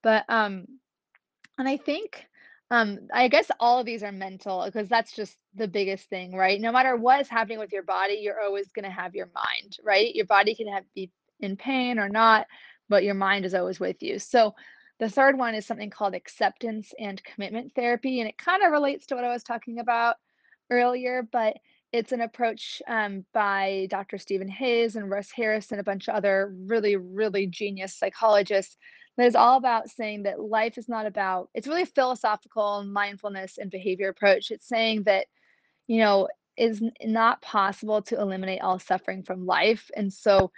[0.03, 0.67] But um
[1.59, 2.25] and I think,
[2.71, 6.59] um, I guess all of these are mental because that's just the biggest thing, right?
[6.59, 9.77] No matter what is happening with your body, you're always going to have your mind,
[9.83, 10.13] right?
[10.15, 12.47] Your body can have be in pain or not,
[12.89, 14.19] but your mind is always with you.
[14.19, 14.55] So
[15.01, 19.07] the third one is something called acceptance and commitment therapy, and it kind of relates
[19.07, 20.15] to what I was talking about
[20.69, 21.57] earlier, but
[21.91, 24.19] it's an approach um, by Dr.
[24.19, 28.77] Stephen Hayes and Russ Harris and a bunch of other really, really genius psychologists
[29.17, 33.57] that is all about saying that life is not about it's really a philosophical mindfulness
[33.57, 34.51] and behavior approach.
[34.51, 35.25] It's saying that,
[35.87, 39.89] you know, is not possible to eliminate all suffering from life.
[39.97, 40.51] And so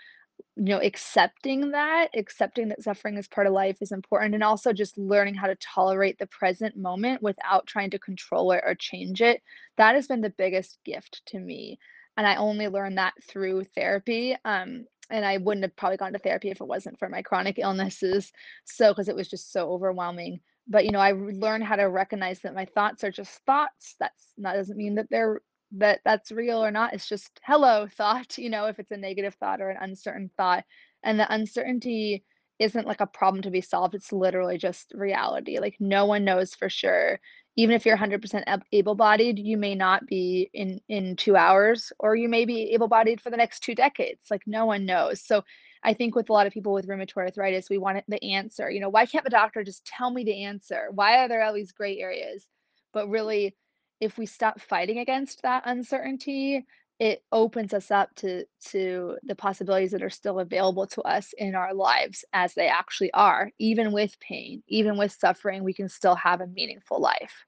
[0.55, 4.71] you know, accepting that, accepting that suffering is part of life is important, and also
[4.71, 9.21] just learning how to tolerate the present moment without trying to control it or change
[9.21, 9.41] it.
[9.77, 11.79] That has been the biggest gift to me,
[12.17, 14.35] and I only learned that through therapy.
[14.45, 17.59] Um, and I wouldn't have probably gone to therapy if it wasn't for my chronic
[17.59, 18.31] illnesses.
[18.63, 20.39] So, because it was just so overwhelming.
[20.67, 23.95] But you know, i learned how to recognize that my thoughts are just thoughts.
[23.99, 25.41] That's that doesn't mean that they're
[25.77, 26.93] that that's real or not.
[26.93, 30.63] It's just hello thought, you know, if it's a negative thought or an uncertain thought.
[31.03, 32.23] And the uncertainty
[32.59, 33.95] isn't like a problem to be solved.
[33.95, 35.59] It's literally just reality.
[35.59, 37.19] Like no one knows for sure.
[37.55, 42.29] Even if you're 100% able-bodied, you may not be in in 2 hours or you
[42.29, 44.21] may be able-bodied for the next 2 decades.
[44.31, 45.21] Like no one knows.
[45.21, 45.43] So
[45.83, 48.69] I think with a lot of people with rheumatoid arthritis, we want the answer.
[48.71, 50.87] You know, why can't the doctor just tell me the answer?
[50.91, 52.47] Why are there all these gray areas?
[52.93, 53.55] But really
[54.03, 56.65] if we stop fighting against that uncertainty,
[56.99, 61.55] it opens us up to to the possibilities that are still available to us in
[61.55, 63.49] our lives as they actually are.
[63.59, 67.45] Even with pain, even with suffering, we can still have a meaningful life.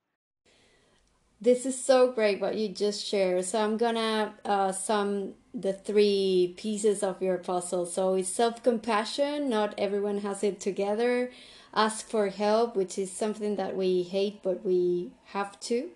[1.42, 3.46] This is so great what you just shared.
[3.46, 7.86] So I'm gonna uh, sum the three pieces of your puzzle.
[7.86, 9.50] So it's self-compassion.
[9.50, 11.32] Not everyone has it together.
[11.76, 15.90] Ask for help, which is something that we hate, but we have to.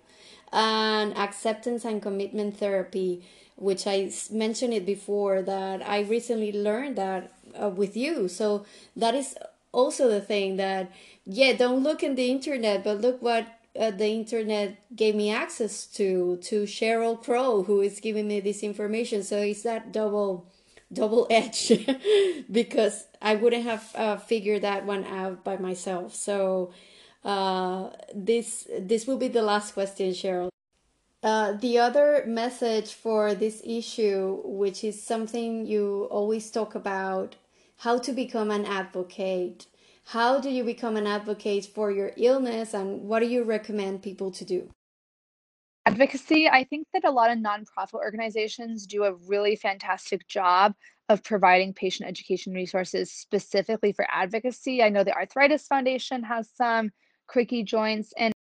[0.51, 3.23] And acceptance and commitment therapy,
[3.55, 8.27] which I mentioned it before that I recently learned that uh, with you.
[8.27, 8.65] So
[8.95, 9.35] that is
[9.71, 10.91] also the thing that
[11.25, 13.47] yeah, don't look in the internet, but look what
[13.79, 18.63] uh, the internet gave me access to to Cheryl Crow, who is giving me this
[18.63, 19.23] information.
[19.23, 20.47] So it's that double
[20.91, 21.71] double edge
[22.51, 26.15] because I wouldn't have uh, figured that one out by myself.
[26.15, 26.71] So
[27.23, 30.49] uh, this this will be the last question, Cheryl.
[31.21, 37.35] Uh, the other message for this issue, which is something you always talk about,
[37.77, 39.67] how to become an advocate.
[40.05, 44.31] How do you become an advocate for your illness, and what do you recommend people
[44.31, 44.69] to do?
[45.89, 50.75] Advocacy, I think that a lot of nonprofit organizations do a really fantastic job
[51.09, 54.83] of providing patient education resources specifically for advocacy.
[54.83, 56.91] I know the Arthritis Foundation has some,
[57.25, 58.31] Creaky Joints, and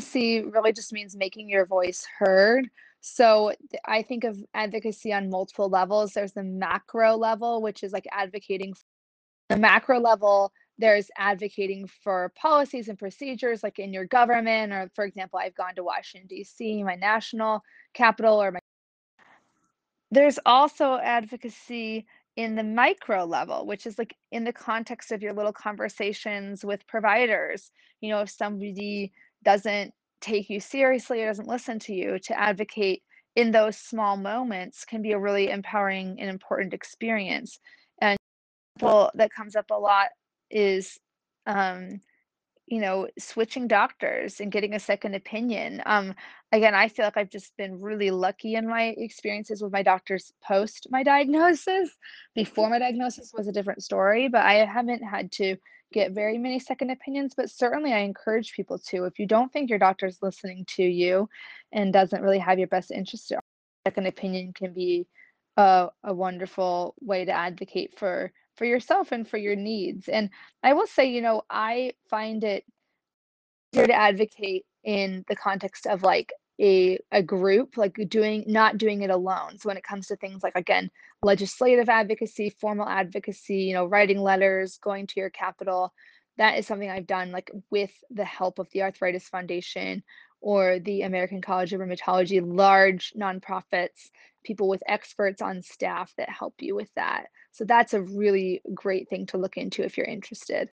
[0.00, 2.68] Advocacy really just means making your voice heard.
[3.00, 3.52] So
[3.84, 6.12] I think of advocacy on multiple levels.
[6.12, 8.74] There's the macro level, which is like advocating
[9.48, 10.52] the macro level.
[10.78, 15.74] There's advocating for policies and procedures, like in your government, or for example, I've gone
[15.76, 17.62] to Washington, D.C., my national
[17.94, 18.60] capital, or my
[20.10, 22.06] there's also advocacy
[22.36, 26.86] in the micro level, which is like in the context of your little conversations with
[26.86, 27.70] providers.
[28.00, 29.12] You know, if somebody
[29.44, 33.02] doesn't take you seriously or doesn't listen to you, to advocate
[33.36, 37.58] in those small moments can be a really empowering and important experience.
[38.00, 38.16] And
[38.80, 40.08] that comes up a lot
[40.54, 40.98] is
[41.46, 42.00] um,
[42.66, 45.82] you know, switching doctors and getting a second opinion.
[45.84, 46.14] Um,
[46.50, 50.32] again, I feel like I've just been really lucky in my experiences with my doctors
[50.42, 51.90] post my diagnosis.
[52.34, 55.56] Before my diagnosis was a different story, but I haven't had to
[55.92, 59.04] get very many second opinions, but certainly I encourage people to.
[59.04, 61.28] If you don't think your doctor's listening to you
[61.70, 63.30] and doesn't really have your best interest,
[63.86, 65.06] second opinion can be
[65.58, 70.08] a, a wonderful way to advocate for for yourself and for your needs.
[70.08, 70.30] And
[70.62, 72.64] I will say, you know, I find it
[73.72, 79.02] easier to advocate in the context of like a a group like doing not doing
[79.02, 80.88] it alone so when it comes to things like again
[81.22, 85.92] legislative advocacy formal advocacy you know writing letters going to your capital
[86.36, 90.02] that is something i've done like with the help of the arthritis foundation
[90.44, 94.10] or the american college of rheumatology large nonprofits
[94.44, 97.26] people with experts on staff that help you with that.
[97.50, 100.68] So that's a really great thing to look into if you're interested.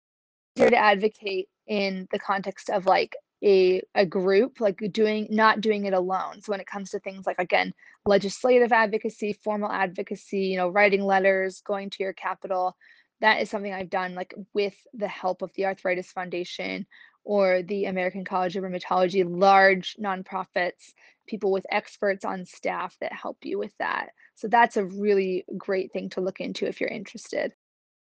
[0.55, 5.85] Here to advocate in the context of like a a group like doing not doing
[5.85, 6.41] it alone.
[6.41, 7.73] So when it comes to things like again
[8.05, 12.75] legislative advocacy formal advocacy you know writing letters going to your capital
[13.21, 16.87] that is something i've done like with the help of the arthritis foundation
[17.23, 20.93] or the american college of rheumatology large nonprofits
[21.31, 24.09] people with experts on staff that help you with that.
[24.35, 27.53] So that's a really great thing to look into if you're interested.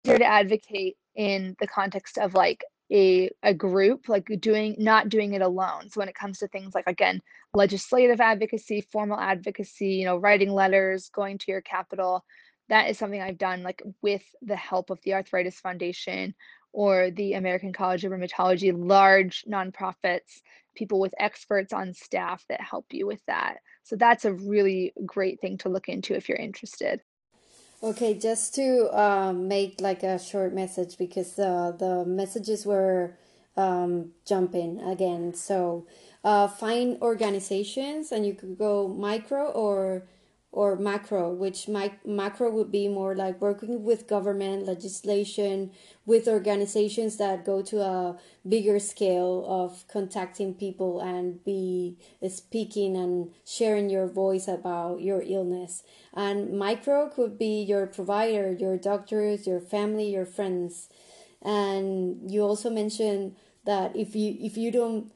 [0.04, 5.34] Here to advocate in the context of like a a group like doing not doing
[5.34, 5.90] it alone.
[5.90, 7.22] So when it comes to things like again
[7.54, 12.26] legislative advocacy formal advocacy you know writing letters going to your capital
[12.70, 16.34] that is something i've done like with the help of the arthritis foundation
[16.74, 20.42] or the american college of rheumatology large nonprofits
[20.76, 25.40] people with experts on staff that help you with that so that's a really great
[25.40, 27.00] thing to look into if you're interested
[27.84, 33.18] Okay, just to um, make like a short message because uh, the messages were
[33.58, 35.34] um, jumping again.
[35.34, 35.86] So
[36.24, 40.04] uh, find organizations and you could go micro or
[40.54, 45.72] or macro, which mic- macro would be more like working with government legislation,
[46.06, 48.16] with organizations that go to a
[48.48, 51.98] bigger scale of contacting people and be
[52.30, 55.82] speaking and sharing your voice about your illness.
[56.14, 60.88] And micro could be your provider, your doctors, your family, your friends.
[61.42, 63.36] And you also mentioned
[63.66, 65.12] that if you if you don't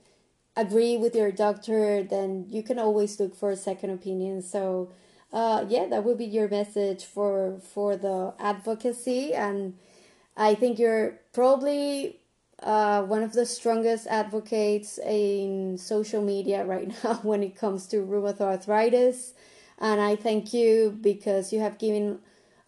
[0.55, 4.41] agree with your doctor, then you can always look for a second opinion.
[4.41, 4.91] So
[5.34, 9.78] uh, yeah, that would be your message for for the advocacy, and
[10.38, 12.19] I think you're probably
[12.63, 17.97] uh, one of the strongest advocates in social media right now when it comes to
[17.97, 19.34] rheumatoid arthritis,
[19.80, 22.19] and I thank you because you have given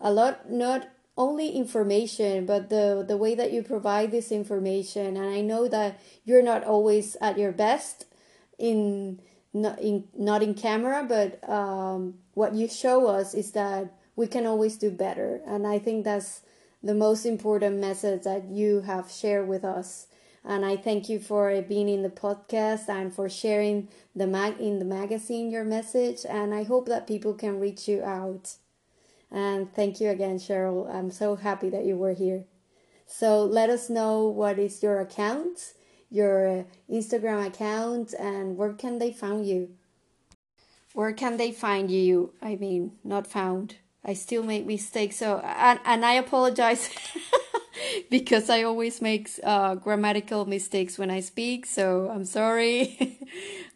[0.02, 5.18] a lot not only information but the the way that you provide this information.
[5.18, 8.06] And i know that you're not always at your best
[8.58, 9.20] in
[9.54, 14.46] not in not in camera, but um, what you show us is that we can
[14.46, 16.42] always do better, and I think that's
[16.82, 20.08] the most important message that you have shared with us.
[20.46, 24.80] And I thank you for being in the podcast and for sharing the mag in
[24.80, 26.26] the magazine your message.
[26.28, 28.56] And I hope that people can reach you out.
[29.30, 30.90] And thank you again, Cheryl.
[30.94, 32.46] I'm so happy that you were here.
[33.06, 35.74] So let us know what is your account
[36.10, 39.70] your Instagram account and where can they find you?
[40.94, 42.34] Where can they find you?
[42.42, 43.76] I mean, not found.
[44.04, 45.18] I still make mistakes.
[45.18, 46.90] So, and, and I apologize
[48.10, 51.66] because I always make uh, grammatical mistakes when I speak.
[51.66, 53.20] So I'm sorry.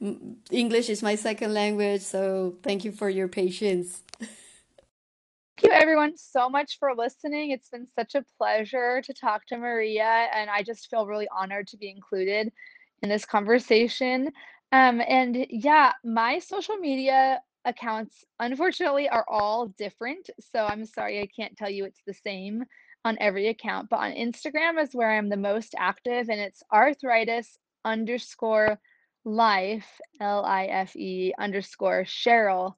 [0.51, 2.01] English is my second language.
[2.01, 4.01] So thank you for your patience.
[5.57, 7.51] Thank you, everyone, so much for listening.
[7.51, 11.67] It's been such a pleasure to talk to Maria, and I just feel really honored
[11.69, 12.51] to be included
[13.03, 14.31] in this conversation.
[14.73, 20.29] Um, and yeah, my social media accounts, unfortunately, are all different.
[20.51, 22.65] So I'm sorry I can't tell you it's the same
[23.05, 27.57] on every account, but on Instagram is where I'm the most active, and it's arthritis
[27.85, 28.79] underscore
[29.23, 29.87] life,
[30.19, 32.73] L I F E underscore Cheryl.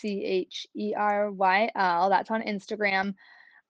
[0.00, 2.10] C H E R Y L.
[2.10, 3.14] That's on Instagram.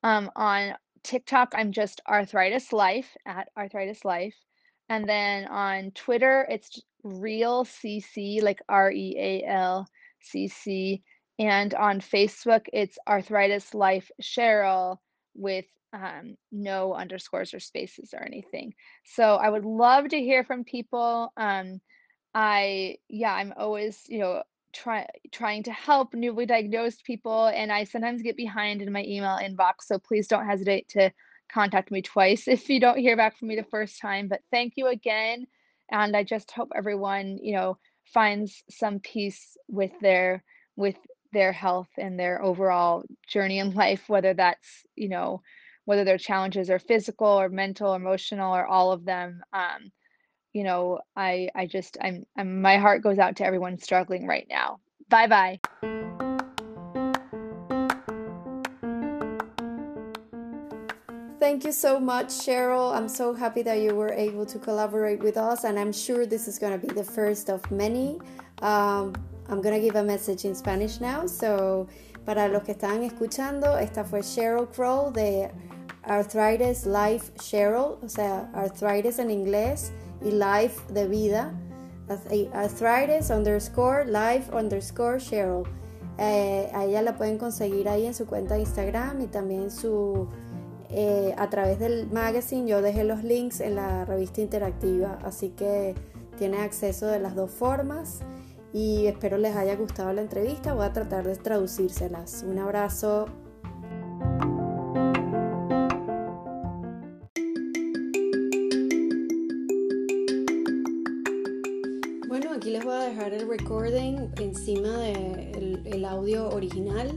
[0.03, 0.74] Um, on
[1.05, 4.35] TikTok, I'm just Arthritis Life at Arthritis Life.
[4.89, 9.86] And then on Twitter, it's Real CC, like R E A L
[10.20, 11.03] C C.
[11.38, 14.99] And on Facebook, it's Arthritis Life Cheryl
[15.34, 18.74] with um, no underscores or spaces or anything.
[19.05, 21.32] So I would love to hear from people.
[21.36, 21.80] Um,
[22.34, 24.42] I, yeah, I'm always, you know,
[24.72, 29.38] try trying to help newly diagnosed people and I sometimes get behind in my email
[29.40, 29.84] inbox.
[29.86, 31.11] So please don't hesitate to
[31.51, 34.28] contact me twice if you don't hear back from me the first time.
[34.28, 35.46] But thank you again.
[35.91, 40.43] And I just hope everyone, you know, finds some peace with their
[40.76, 40.97] with
[41.32, 45.43] their health and their overall journey in life, whether that's, you know,
[45.84, 49.43] whether their challenges are physical or mental, emotional, or all of them.
[49.53, 49.91] Um,
[50.53, 54.47] you know, I I just I'm, I'm my heart goes out to everyone struggling right
[54.49, 54.80] now.
[55.09, 55.61] Bye bye.
[61.39, 62.93] Thank you so much, Cheryl.
[62.93, 66.49] I'm so happy that you were able to collaborate with us, and I'm sure this
[66.49, 68.18] is going to be the first of many.
[68.61, 69.14] Um,
[69.49, 71.26] I'm going to give a message in Spanish now.
[71.26, 71.86] So,
[72.26, 75.49] para los que están escuchando, esta fue Cheryl Crow de
[76.03, 81.55] Arthritis Life Cheryl, o sea, Arthritis en inglés y Life de vida.
[82.53, 85.64] Arthritis underscore Life underscore Cheryl.
[86.18, 90.26] Eh, a ella la pueden conseguir ahí en su cuenta de Instagram y también su
[90.91, 92.68] eh, a través del magazine.
[92.68, 95.95] Yo dejé los links en la revista interactiva, así que
[96.39, 98.20] tiene acceso de las dos formas
[98.72, 100.74] y espero les haya gustado la entrevista.
[100.74, 102.45] Voy a tratar de traducírselas.
[102.47, 103.26] Un abrazo.
[112.28, 117.11] Bueno, aquí les voy a dejar el recording encima del el audio original.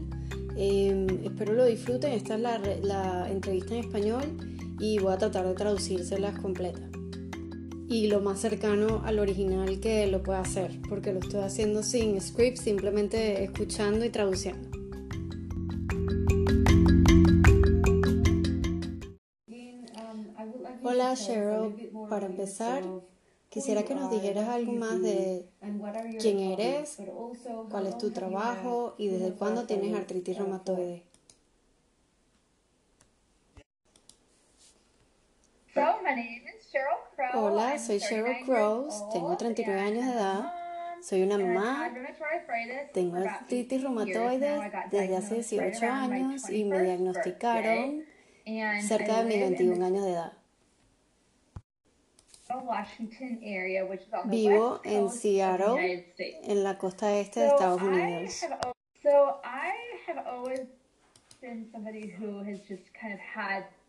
[0.64, 2.12] Em, espero lo disfruten.
[2.14, 4.24] Esta es la, la entrevista en español
[4.80, 6.84] y voy a tratar de traducírselas completas
[7.90, 12.22] y lo más cercano al original que lo pueda hacer, porque lo estoy haciendo sin
[12.22, 14.70] script, simplemente escuchando y traduciendo.
[20.84, 22.84] Hola Cheryl, para empezar,
[23.52, 25.46] quisiera que nos dijeras algo más de
[26.22, 26.98] quién eres,
[27.70, 31.04] cuál es tu trabajo y desde cuándo tienes artritis reumatoide.
[37.34, 40.54] Hola, soy Cheryl Crow, tengo 39 años de edad,
[41.02, 41.94] soy una mamá,
[42.94, 48.06] tengo artritis reumatoide desde hace 18 años y me diagnosticaron
[48.82, 50.41] cerca de mis 21 años de edad.
[54.26, 58.46] Vivo en Seattle, en la costa este de Estados Unidos.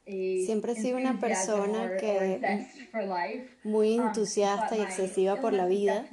[0.05, 2.67] Siempre he sido una persona que
[3.63, 6.07] muy um, entusiasta y excesiva por la vida.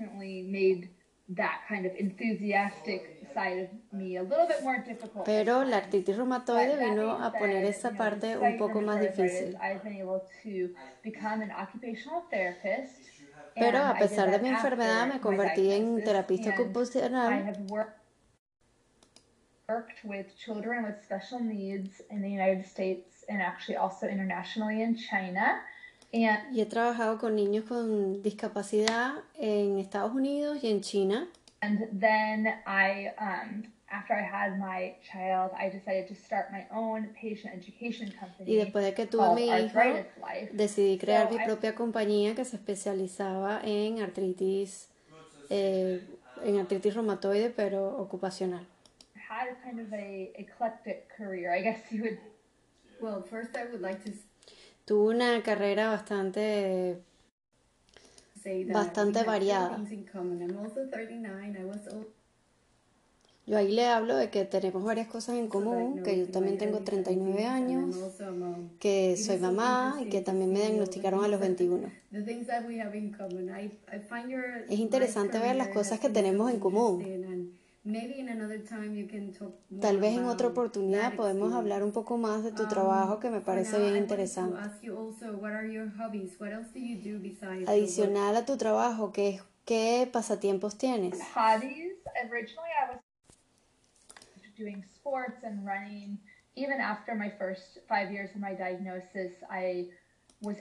[5.25, 9.57] Pero la artritis reumatoide vino a poner esa parte un poco más difícil.
[13.55, 17.53] Pero a pesar de mi enfermedad me convertí en terapista ocupacional
[19.69, 24.97] worked with children with special needs in the United States and actually also internationally in
[24.97, 25.59] China.
[26.11, 31.27] And y he trabajado con niños con discapacidad en Estados Unidos y en China.
[31.61, 37.09] And then I, um, after I had my child, I decided to start my own
[37.13, 38.53] patient education company.
[38.53, 39.79] Y después de que tuve mi hijo,
[40.53, 44.89] decidí crear so mi propia I, compañía que se especializaba en artritis,
[45.49, 46.01] eh,
[46.43, 48.65] en artritis reumatoide, pero ocupacional.
[49.29, 52.17] had kind of a eclectic career, I guess you would.
[52.99, 54.11] Well, first I would like to.
[54.89, 56.97] Tuvo una carrera bastante
[58.73, 59.77] bastante variada.
[63.45, 66.79] Yo ahí le hablo de que tenemos varias cosas en común, que yo también tengo
[66.79, 67.95] 39 años,
[68.79, 71.91] que soy mamá y que también me diagnosticaron a los 21.
[74.67, 77.58] Es interesante ver las cosas que tenemos en común.
[79.81, 83.29] Tal vez en otra oportunidad podemos hablar un poco más de tu um, trabajo que
[83.29, 84.59] me parece bien interesante.
[87.67, 91.19] Adicional a tu trabajo, ¿qué, qué pasatiempos tienes?
[94.59, 96.19] doing sports and running.
[96.55, 99.87] Even after my first five years of my diagnosis, I
[100.41, 100.57] was.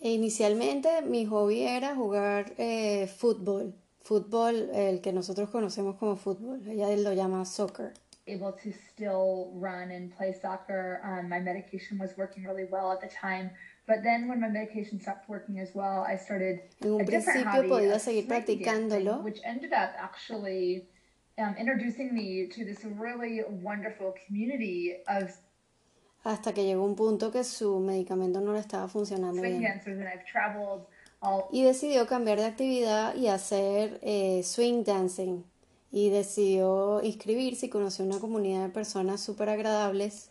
[0.00, 3.72] Inicialmente mi hobby era jugar eh, fútbol
[4.02, 6.60] fútbol, el que nosotros conocemos como fútbol.
[6.68, 7.92] Ella lo llama soccer.
[8.26, 11.00] Able to still run and play soccer.
[11.04, 13.50] Um, my medication was working really well at the time.
[13.86, 17.98] But then when my medication stopped working as well, I started en un principio podía
[17.98, 19.22] seguir practicándolo.
[19.24, 20.86] which ended up actually
[21.38, 25.32] um, introducing me to this really wonderful community of
[26.24, 29.64] hasta que llegó un punto que su medicamento no le estaba funcionando bien.
[29.64, 30.86] And I've traveled
[31.52, 35.44] y decidió cambiar de actividad y hacer eh, swing dancing.
[35.94, 40.28] y decidió inscribirse y conoció una comunidad de personas súper agradables.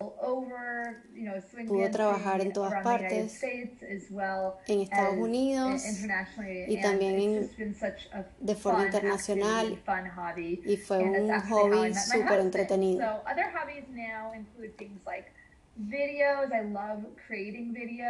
[1.67, 5.83] Pudo trabajar en todas partes, en Estados Unidos
[6.67, 7.47] y también
[8.39, 9.79] de forma internacional
[10.65, 13.21] y fue un hobby súper entretenido.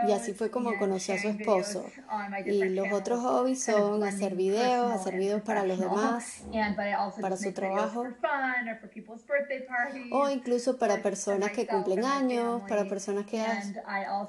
[0.07, 1.85] Y así fue como conocí a su esposo.
[2.45, 6.43] Y los otros hobbies son hacer videos, hacer videos para los demás,
[7.21, 8.07] para su trabajo,
[10.11, 13.41] o incluso para personas que cumplen años, para personas que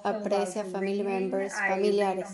[0.04, 2.28] aprecian family members, familiares.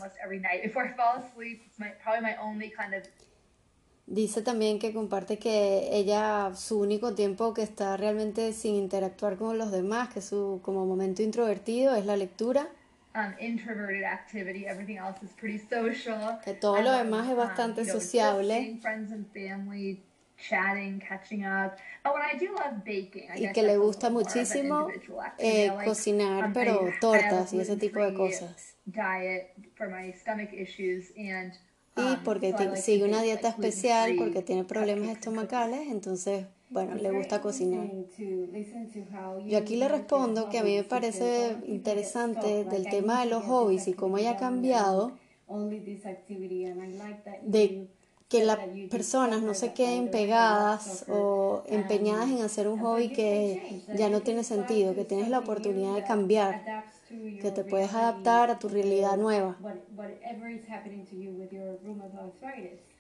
[4.11, 9.59] Dice también que comparte que ella, su único tiempo que está realmente sin interactuar con
[9.59, 12.69] los demás, que su como momento introvertido es la lectura.
[16.43, 18.79] Que todo lo demás es um, bastante sociable.
[23.37, 24.89] Y que le gusta muchísimo
[25.37, 28.75] eh, cocinar, um, pero tortas y ese tipo de cosas
[31.99, 37.41] y ah, porque sigue una dieta especial, porque tiene problemas estomacales, entonces, bueno, le gusta
[37.41, 37.89] cocinar.
[39.47, 43.89] Yo aquí le respondo que a mí me parece interesante del tema de los hobbies
[43.89, 45.13] y cómo haya cambiado,
[47.43, 47.89] de
[48.29, 48.59] que las
[48.91, 54.45] personas no se queden pegadas o empeñadas en hacer un hobby que ya no tiene
[54.45, 59.57] sentido, que tienes la oportunidad de cambiar que te puedes adaptar a tu realidad nueva,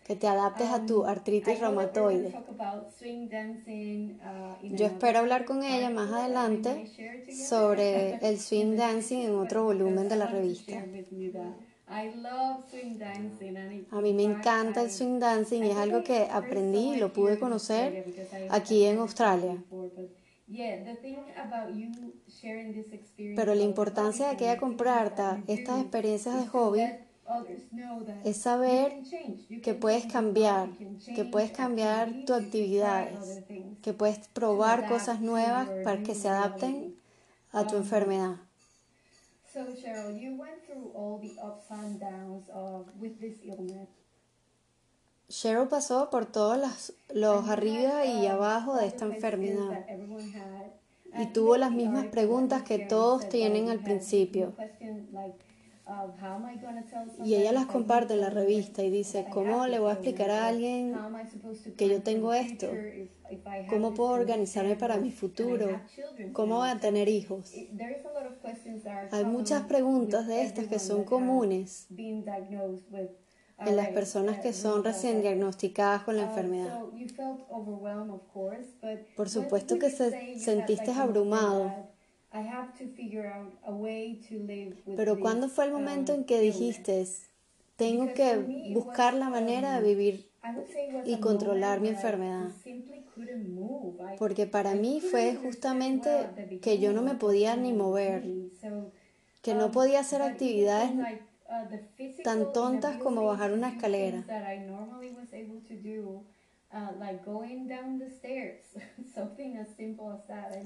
[0.04, 2.34] que te adaptes a tu um, artritis reumatoide.
[4.20, 6.86] Uh, Yo espero hablar con ella más adelante
[7.28, 10.86] sobre el swing dancing en otro volumen de la revista.
[13.90, 17.38] A mí me encanta el swing dancing y es algo que aprendí y lo pude
[17.38, 18.04] conocer
[18.48, 19.56] aquí en Australia.
[23.36, 26.82] Pero la importancia de que ella comparta estas experiencias de hobby
[28.24, 29.03] es saber
[29.62, 30.70] que puedes cambiar,
[31.14, 33.42] que puedes cambiar tus actividades,
[33.82, 36.96] que puedes probar cosas nuevas para que se adapten
[37.53, 38.36] a tu um, enfermedad.
[39.53, 40.18] Cheryl
[45.68, 49.85] pasó por todos los, los arriba y abajo de esta enfermedad
[51.18, 54.55] y tuvo las mismas preguntas que todos tienen al principio.
[57.24, 60.47] Y ella las comparte en la revista y dice, ¿cómo le voy a explicar a
[60.47, 60.95] alguien
[61.79, 62.68] que yo tengo esto?
[63.70, 65.81] ¿Cómo puedo organizarme para mi futuro?
[66.33, 67.55] ¿Cómo voy a tener hijos?
[69.12, 71.87] Hay muchas preguntas de estas que son comunes
[73.59, 76.80] en las personas que son recién diagnosticadas con la enfermedad.
[79.16, 81.72] Por supuesto que se sentiste abrumado.
[84.96, 87.06] Pero ¿cuándo fue el momento en que dijiste,
[87.76, 90.30] tengo que buscar la manera de vivir
[91.04, 92.50] y controlar mi enfermedad?
[94.18, 98.24] Porque para mí fue justamente que yo no me podía ni mover,
[99.42, 100.90] que no podía hacer actividades
[102.24, 104.24] tan tontas como bajar una escalera.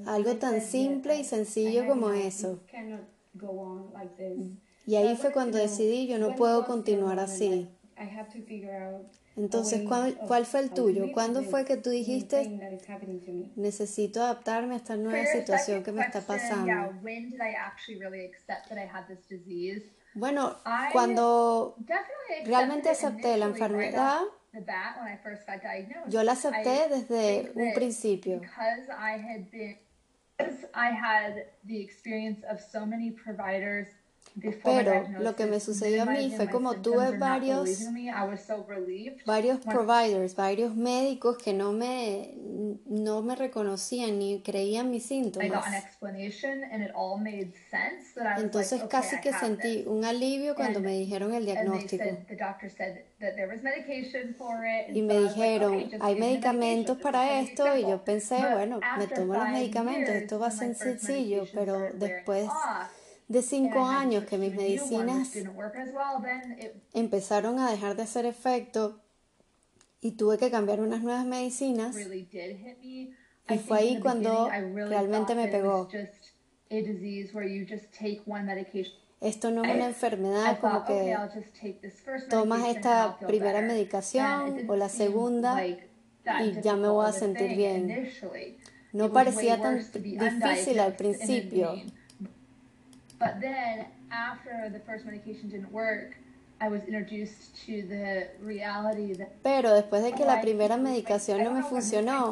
[0.06, 2.60] Algo tan simple y sencillo como eso.
[4.86, 7.68] Y ahí fue cuando decidí, yo no puedo continuar así.
[9.36, 11.12] Entonces, ¿cuál, ¿cuál, fue el tuyo?
[11.12, 12.50] ¿Cuándo fue que tú dijiste,
[13.56, 16.92] necesito adaptarme a esta nueva situación que me está pasando?
[20.14, 20.56] Bueno,
[20.92, 21.76] cuando
[22.44, 24.20] realmente acepté la enfermedad,
[26.08, 28.40] yo la acepté desde un principio.
[34.64, 37.68] Pero lo que me sucedió a mí fue como tuve varios,
[39.26, 42.34] varios providers, varios médicos que no me,
[42.86, 45.64] no me reconocían ni creían mis síntomas.
[48.38, 52.04] Entonces casi que sentí un alivio cuando me dijeron el diagnóstico.
[54.94, 60.14] Y me dijeron, hay medicamentos para esto y yo pensé, bueno, me tomo los medicamentos,
[60.14, 62.48] esto va a ser sencillo, pero después
[63.32, 65.30] de cinco años que mis medicinas
[66.92, 69.00] empezaron a dejar de hacer efecto
[70.00, 71.96] y tuve que cambiar unas nuevas medicinas.
[71.96, 75.88] Y fue ahí cuando realmente me pegó.
[79.20, 81.16] Esto no es una enfermedad como que
[82.28, 88.10] tomas esta primera medicación o la segunda y ya me voy a sentir bien.
[88.92, 91.74] No parecía tan difícil al principio.
[99.42, 102.30] Pero después de que la primera medicación no me funcionó,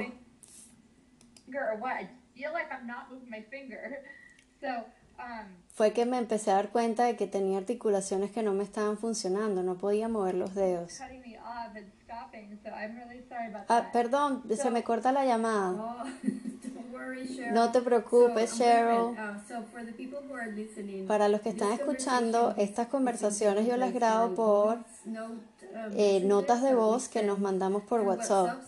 [5.75, 8.99] fue que me empecé a dar cuenta de que tenía articulaciones que no me estaban
[8.99, 10.93] funcionando, no podía mover los dedos.
[13.69, 16.05] Ah, perdón, se me corta la llamada.
[17.53, 19.17] No te preocupes, Cheryl.
[19.17, 24.79] Uh, Para los que están escuchando, estas conversaciones yo las grabo por
[25.95, 28.61] eh, notas de voz que nos mandamos por WhatsApp.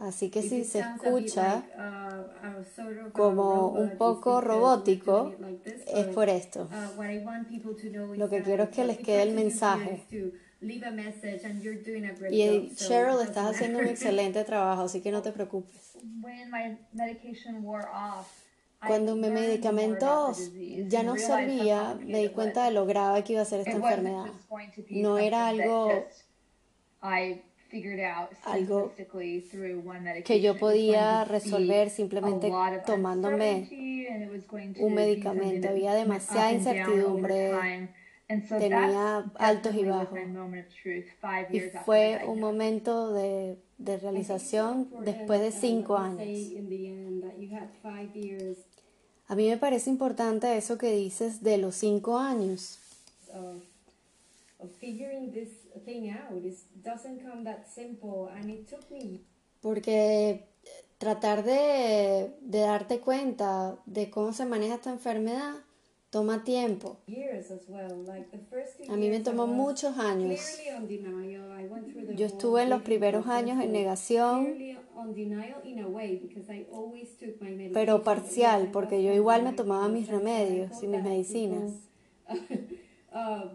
[0.00, 5.32] Así que si se escucha uh, como un poco robótico,
[5.86, 6.68] es por esto.
[6.70, 10.04] Uh, Lo que quiero es que les quede el mensaje.
[12.30, 15.96] Y Cheryl, estás haciendo un excelente trabajo, así que no te preocupes.
[18.86, 20.32] Cuando mi medicamento
[20.88, 24.26] ya no servía, me di cuenta de lo grave que iba a ser esta enfermedad.
[24.90, 26.04] No era algo
[28.44, 28.92] algo
[30.24, 32.52] que yo podía resolver simplemente
[32.86, 33.68] tomándome
[34.78, 35.68] un medicamento.
[35.68, 37.52] Había demasiada incertidumbre
[38.58, 40.18] tenía altos y bajos.
[41.50, 46.18] Y fue un momento de, de realización después de cinco años.
[49.28, 52.78] A mí me parece importante eso que dices de los cinco años.
[59.60, 60.44] Porque
[60.98, 65.54] tratar de, de darte cuenta de cómo se maneja esta enfermedad
[66.12, 66.98] toma tiempo.
[68.88, 70.60] A mí me tomó muchos años.
[72.14, 74.54] Yo estuve en los primeros años en negación,
[77.72, 81.72] pero parcial, porque yo igual me tomaba mis remedios y mis medicinas.
[83.14, 83.50] Uh,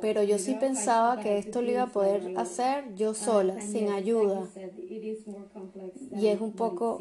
[0.00, 3.88] pero yo sí pensaba que esto lo iba a poder hacer yo uh, sola, sin
[3.88, 4.46] ayuda.
[6.12, 7.00] Y es un poco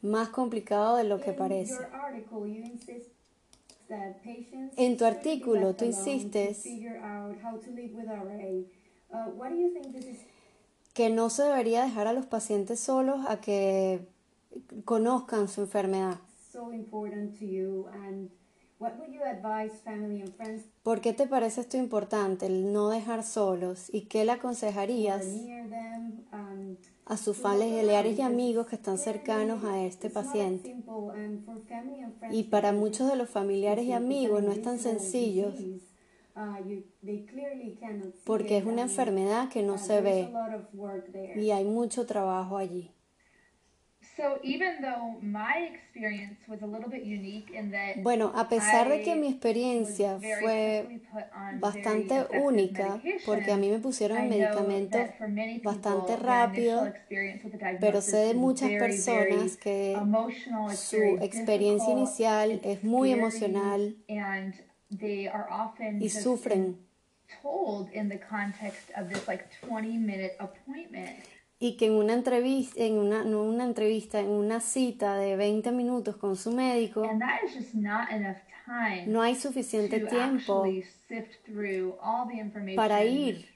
[0.00, 1.74] más complicado de lo que parece.
[4.76, 6.64] En tu artículo tú insistes
[10.94, 14.06] que no se debería dejar a los pacientes solos a que
[14.84, 16.18] conozcan su enfermedad.
[20.82, 23.92] ¿Por qué te parece esto importante, el no dejar solos?
[23.92, 25.24] ¿Y qué le aconsejarías
[27.06, 30.76] a sus familiares y amigos que están cercanos a este paciente?
[32.30, 35.52] Y para muchos de los familiares y amigos no es tan sencillo
[38.24, 40.32] porque es una enfermedad que no se ve
[41.36, 42.93] y hay mucho trabajo allí.
[47.96, 51.00] Bueno, a pesar de que mi experiencia fue
[51.60, 54.98] bastante única, porque a mí me pusieron el medicamento
[55.62, 56.92] bastante rápido,
[57.80, 59.96] pero sé de muchas personas que
[60.76, 63.96] su experiencia inicial es muy emocional
[66.00, 66.78] y sufren
[71.64, 75.72] y que en una entrevista, en una, no una entrevista, en una cita de 20
[75.72, 77.10] minutos con su médico,
[79.06, 80.66] no hay suficiente tiempo
[82.76, 83.46] para ir,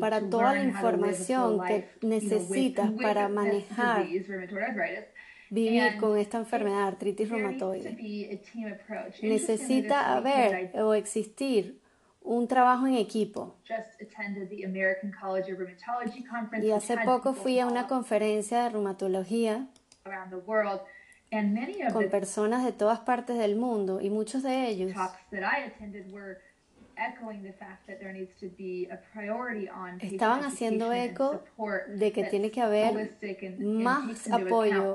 [0.00, 4.04] para toda la información que necesitas para manejar,
[5.48, 8.40] vivir con esta enfermedad, artritis reumatoide.
[9.22, 11.78] Necesita haber o existir
[12.28, 13.56] un trabajo en equipo.
[16.62, 19.66] Y hace poco fui a una conferencia de reumatología
[21.92, 24.92] con personas de todas partes del mundo y muchos de ellos
[30.00, 31.42] estaban haciendo eco
[31.88, 33.16] de que tiene que haber
[33.58, 34.94] más apoyo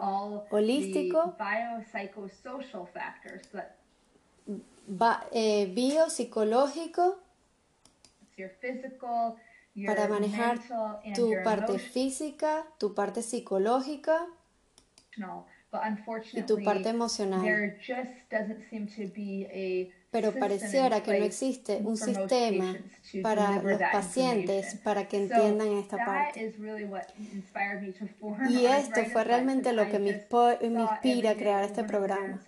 [0.49, 1.35] holístico
[5.31, 7.22] eh, biopsicológico
[9.85, 10.59] para manejar
[11.15, 14.25] tu parte física, tu parte psicológica
[16.33, 17.77] y tu parte emocional.
[20.11, 22.75] Pero pareciera que no existe un sistema
[23.23, 26.53] para los pacientes para que entiendan esta parte.
[28.49, 32.39] Y esto fue realmente lo que me, inspira a crear este programa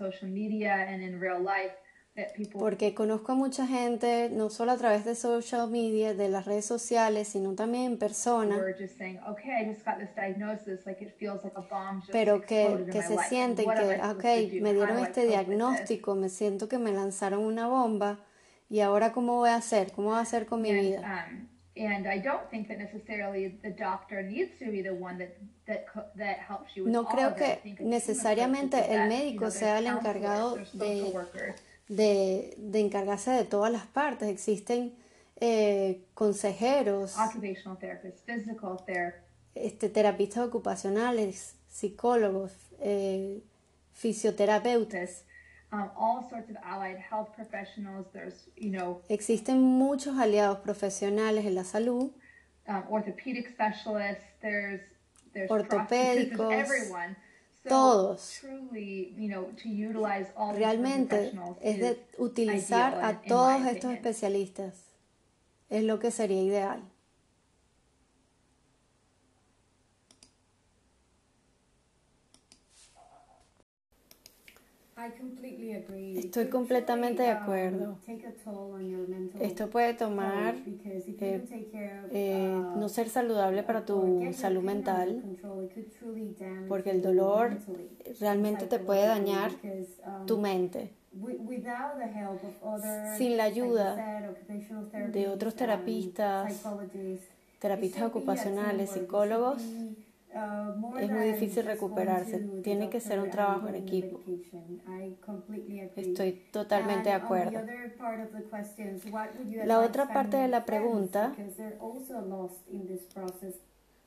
[2.53, 6.66] Porque conozco a mucha gente, no solo a través de social media, de las redes
[6.66, 8.57] sociales, sino también en persona,
[12.11, 16.93] pero que, que se sienten que, ok, me dieron este diagnóstico, me siento que me
[16.93, 18.20] lanzaron una bomba,
[18.70, 21.28] y ahora cómo voy a hacer, cómo voy a hacer con mi vida.
[26.86, 31.13] No creo que necesariamente el médico sea el encargado de
[31.88, 34.29] de, de encargarse de todas las partes.
[34.29, 34.95] Existen
[35.38, 37.15] eh, consejeros,
[39.55, 43.41] este, terapistas ocupacionales, psicólogos, eh,
[43.93, 45.23] fisioterapeutas.
[45.71, 48.05] Um, all sorts of allied health professionals.
[48.13, 52.11] There's, you know, Existen muchos aliados profesionales en la salud.
[52.67, 54.23] Um, orthopedic specialists.
[54.41, 54.81] There's,
[55.33, 56.53] there's ortopédicos.
[56.53, 57.17] Everyone
[57.68, 58.41] todos.
[60.53, 64.74] Realmente es de utilizar a todos estos especialistas.
[65.70, 66.84] Es lo que sería ideal.
[76.16, 77.97] Estoy completamente de acuerdo.
[79.39, 80.55] Esto puede tomar
[81.20, 81.45] eh,
[82.11, 85.24] eh, no ser saludable para tu salud mental,
[86.68, 87.57] porque el dolor
[88.20, 89.51] realmente te puede dañar
[90.28, 90.93] tu mente.
[93.18, 94.22] Sin la ayuda
[95.11, 96.61] de otros terapistas,
[97.59, 100.05] terapistas ocupacionales, psicólogos, Uh,
[100.99, 102.39] es muy difícil recuperarse.
[102.63, 104.19] Tiene que ser un trabajo en equipo.
[105.95, 107.59] Estoy totalmente de acuerdo.
[109.65, 111.33] La otra parte de la pregunta,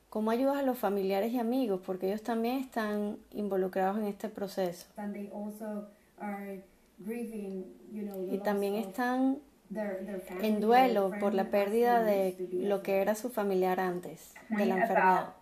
[0.09, 1.81] ¿cómo ayudas a los familiares y amigos?
[1.85, 4.87] Porque ellos también están involucrados en este proceso.
[8.29, 9.39] Y también están
[10.41, 15.38] en duelo por la pérdida de lo que era su familiar antes de la enfermedad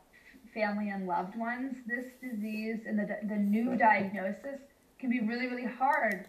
[0.58, 4.60] family and loved ones, this disease and the, the new diagnosis
[5.00, 6.26] can be really, really hard.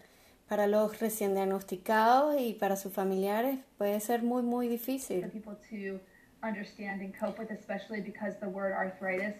[0.47, 5.21] Para los recién diagnosticados y para sus familiares puede ser muy, muy difícil.
[5.21, 5.99] For people to
[6.43, 9.35] understand and cope with, especially because the word arthritis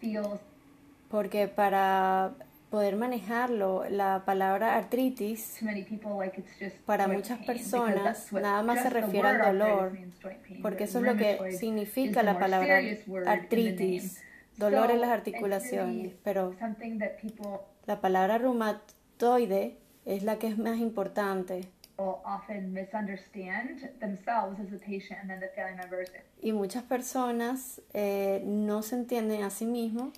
[0.00, 0.40] feels.
[1.10, 2.32] Porque para
[2.70, 3.84] poder manejarlo.
[3.90, 5.60] La palabra artritis
[6.86, 9.98] para muchas personas nada más se refiere al dolor,
[10.62, 12.80] porque eso es lo que significa la palabra
[13.26, 14.22] artritis,
[14.56, 16.54] dolor en las articulaciones, pero
[17.86, 21.68] la palabra reumatoide es la que es más importante.
[26.40, 30.14] Y muchas personas eh, no se entienden a sí mismos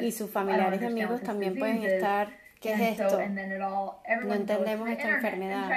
[0.00, 2.28] y sus familiares y amigos también pueden estar,
[2.60, 3.18] ¿qué es esto?
[3.18, 5.70] no entendemos esta enfermedad.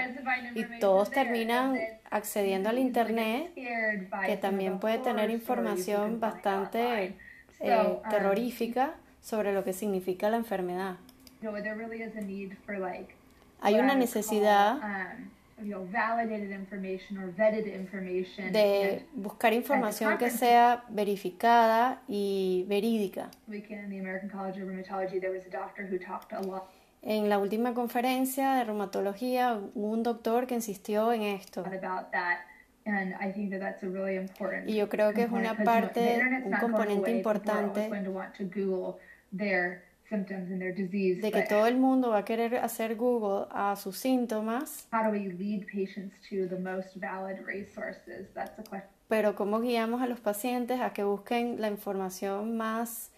[0.56, 1.78] Y todos terminan
[2.10, 7.16] accediendo al Internet, que también puede tener información bastante
[7.60, 10.98] eh, um, terrorífica sobre lo que significa la enfermedad.
[13.62, 15.30] Hay una necesidad um,
[18.52, 23.30] de buscar información que sea verificada y verídica.
[27.02, 31.64] En la última conferencia de reumatología hubo un doctor que insistió en esto.
[34.68, 37.90] Y yo creo que es una parte, un componente importante
[41.22, 44.88] de que todo el mundo va a querer hacer Google a sus síntomas.
[49.08, 53.12] Pero cómo guiamos a los pacientes a que busquen la información más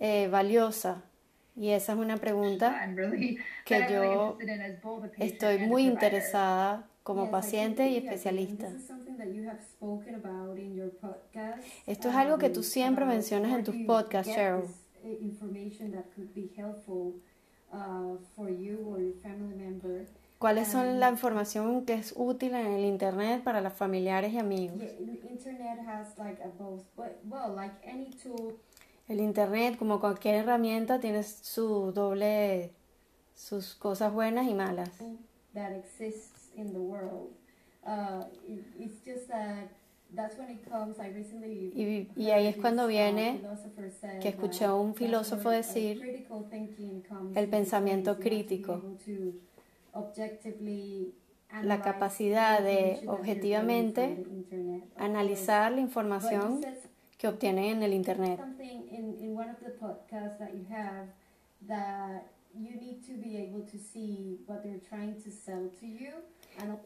[0.00, 1.02] eh, valiosa.
[1.56, 2.86] Y esa es una pregunta
[3.64, 4.36] que yo
[5.18, 8.68] estoy muy interesada como paciente y especialista.
[11.86, 14.64] Esto es algo que tú siempre mencionas en tus podcasts, Cheryl.
[20.38, 24.78] ¿Cuáles son la información que es útil en el Internet para los familiares y amigos?
[29.08, 32.72] El Internet, como cualquier herramienta, tiene su doble,
[33.34, 34.90] sus cosas buenas y malas.
[35.54, 37.30] That exists in the world.
[37.82, 39.70] Uh, it's just that
[41.74, 43.40] y, y, ahí es cuando viene
[44.20, 46.26] que escuché a un filósofo decir
[47.34, 48.82] el pensamiento crítico,
[51.62, 54.24] la capacidad de objetivamente
[54.96, 56.60] analizar la información
[57.18, 58.40] que obtienen en el Internet.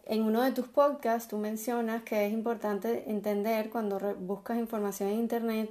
[0.06, 5.20] En uno de tus podcasts tú mencionas que es importante entender cuando buscas información en
[5.20, 5.70] internet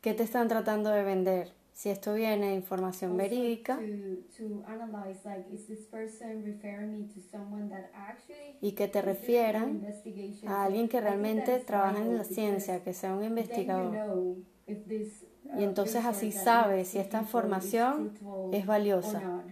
[0.00, 1.52] qué te están tratando de vender.
[1.74, 3.82] Si esto viene de información also verídica to,
[4.38, 6.52] to analyze like is this me
[7.08, 7.20] to
[7.68, 8.18] that
[8.60, 9.84] y que te refieran
[10.46, 13.90] a alguien que realmente trabaja en la ciencia, que sea un then you investigador.
[13.90, 14.36] know
[14.68, 15.24] if this,
[15.56, 18.12] Y entonces así sabes si esta información
[18.52, 19.44] es valiosa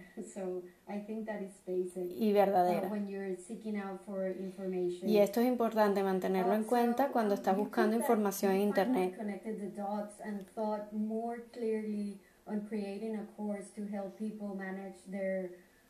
[2.17, 2.89] y uh, verdadera.
[2.89, 5.07] when you're seeking out for information.
[5.07, 9.17] Y esto es importante mantenerlo en Uh, cuenta cuando estás buscando información en internet.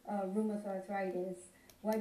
[0.06, 1.92] uh,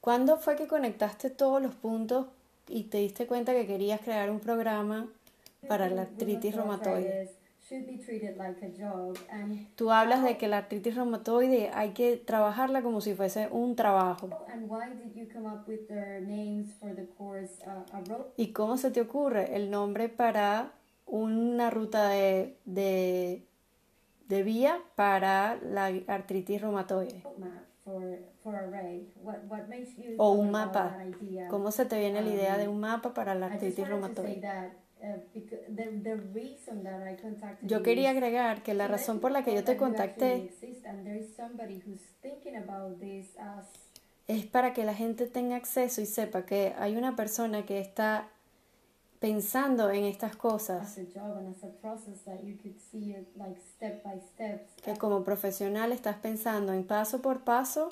[0.00, 2.26] ¿Cuándo fue que conectaste todos los puntos
[2.68, 5.08] y te diste cuenta que querías crear un programa
[5.68, 7.35] para la artritis reumatoide?
[7.66, 11.70] Arthritis should be treated like a job and Tú hablas de que la artritis reumatoide
[11.74, 14.28] hay que trabajarla como si fuese un trabajo.
[14.52, 18.52] and why did you come up with the names for the course a road ¿Y
[18.52, 20.72] cómo se te ocurre el nombre para
[21.06, 23.46] una ruta de, de,
[24.28, 27.22] de vía para la artritis reumatoide?
[30.18, 30.96] O un mapa.
[31.48, 34.40] ¿Cómo se te viene la idea de un mapa para la artritis reumatoide?
[37.16, 40.50] Contacted Yo quería agregar que la razón por la que yo te contacté
[44.28, 48.28] es para que la gente tenga acceso y sepa que hay una persona que está
[49.20, 50.98] pensando en estas as cosas,
[54.84, 57.88] que como profesional estás pensando en paso por paso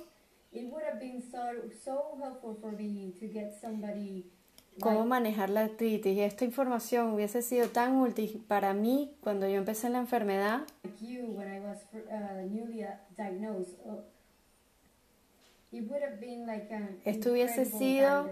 [4.81, 9.49] Cómo like manejar la artritis y esta información hubiese sido tan útil para mí cuando
[9.49, 10.62] yo empecé en la enfermedad
[11.01, 13.75] you when I was fir- uh, newly uh, diagnosed.
[13.87, 14.03] Uh,
[15.72, 18.29] it would have been like an Esto hubiese sido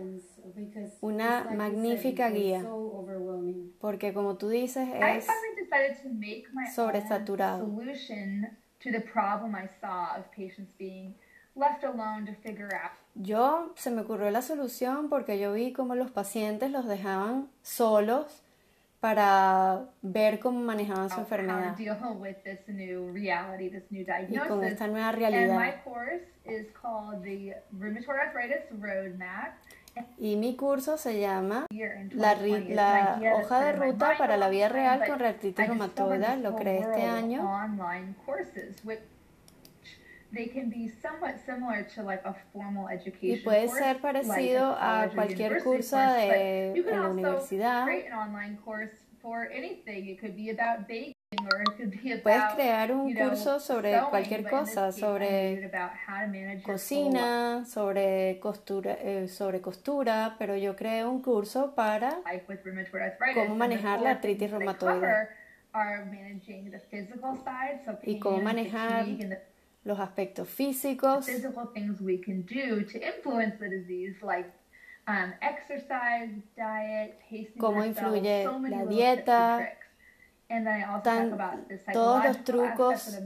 [1.01, 2.63] una magnífica guía.
[2.63, 3.73] So overwhelming.
[3.81, 7.67] porque como tú dices I es finally decided to make my sobresaturado.
[8.81, 11.15] to the problem I saw of patients being
[11.55, 15.95] left alone to figure out Yo se me ocurrió la solución porque yo vi cómo
[15.95, 18.43] los pacientes los dejaban solos
[19.01, 21.59] para ver cómo manejaban su how enfermedad
[23.13, 25.57] reality, y con esta nueva realidad.
[30.17, 31.67] Y mi curso se llama
[32.15, 35.19] La, 2020, ri- it's an la hoja de ruta para la vida real con
[35.67, 36.19] reumatoide.
[36.35, 37.43] this Lo creé este año.
[43.21, 47.85] Y puede ser like parecido a cualquier curso course, de, en la also universidad.
[47.85, 50.09] create an online course for anything.
[50.09, 54.49] It could be about baking or it could be Puedes crear un curso sobre cualquier
[54.49, 55.71] cosa, sobre
[56.65, 62.21] cocina, sobre costura, eh, sobre costura, pero yo creé un curso para.
[63.35, 65.29] Cómo manejar la artritis reumatoide.
[68.03, 69.07] Y cómo manejar
[69.85, 74.49] los aspectos físicos, physical things we can do to influence the disease, like
[75.07, 79.79] um, exercise, diet, pacing Cómo influye so la dieta, tricks.
[80.49, 83.21] And then I also tan- talk about the todos los trucos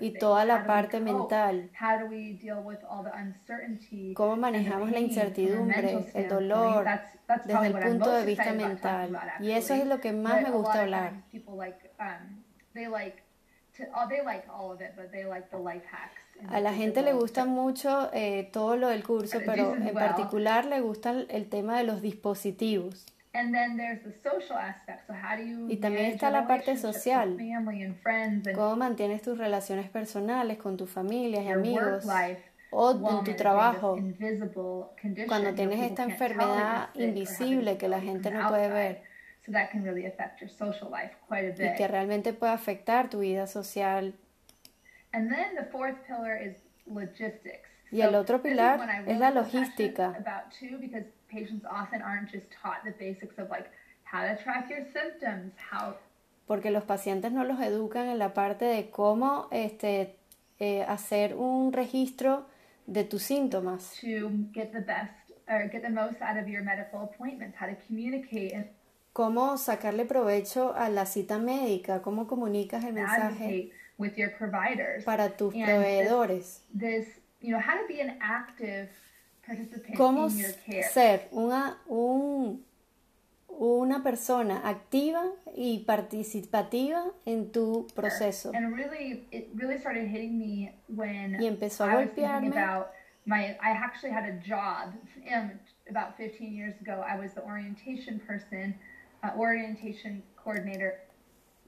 [0.00, 3.12] y toda la How do we parte mental, How do we deal with all the
[3.16, 4.12] uncertainty?
[4.12, 9.16] cómo manejamos la incertidumbre, el dolor, That's- that's desde el punto de vista mental.
[9.38, 11.12] Y eso es lo que más me gusta hablar.
[13.76, 15.58] Times people like they like to they like all of it, but they like the
[15.58, 16.20] life hacks.
[16.40, 20.64] and A la gente le gusta mucho eh, todo lo del curso, pero en particular
[20.66, 23.06] le gusta el, tema de los dispositivos.
[23.34, 25.06] And then there's the social aspect.
[25.06, 27.38] So how do you Y también está la parte social.
[28.54, 32.04] Cómo mantienes tus relaciones personales con tus familias y amigos
[32.70, 33.98] o en tu trabajo.
[35.28, 39.11] Cuando tienes esta enfermedad invisible que la gente no puede ver
[39.44, 41.76] So that can really affect your social life quite a y bit.
[41.76, 44.14] que realmente puede afectar tu vida social.
[45.12, 47.68] And then the fourth pillar is logistics.
[47.90, 50.16] Y el otro pilar I es la logística.
[50.16, 53.70] About too, because patients often aren't just taught the basics of like
[54.04, 55.96] how to track your symptoms, how
[56.46, 60.16] porque los pacientes no los educan en la parte de cómo este,
[60.58, 62.46] eh, hacer un registro
[62.86, 63.98] de tus síntomas,
[69.12, 75.04] cómo sacarle provecho a la cita médica, cómo comunicas el mensaje with your providers.
[75.04, 77.06] para tus And proveedores, This,
[77.40, 78.88] you know, how to be an active
[79.46, 80.82] participant cómo in your care.
[80.84, 82.64] ser una, un,
[83.48, 85.22] una persona activa
[85.54, 88.50] y participativa en tu proceso.
[88.54, 92.48] And really, it really started hitting me when Y empezó a I was golpearme.
[92.48, 92.88] about
[93.26, 93.56] my.
[93.60, 94.94] I actually had a job
[95.32, 95.52] um,
[95.90, 97.04] about 15 years ago.
[97.06, 98.74] I was the orientation person,
[99.22, 100.92] uh, orientation coordinator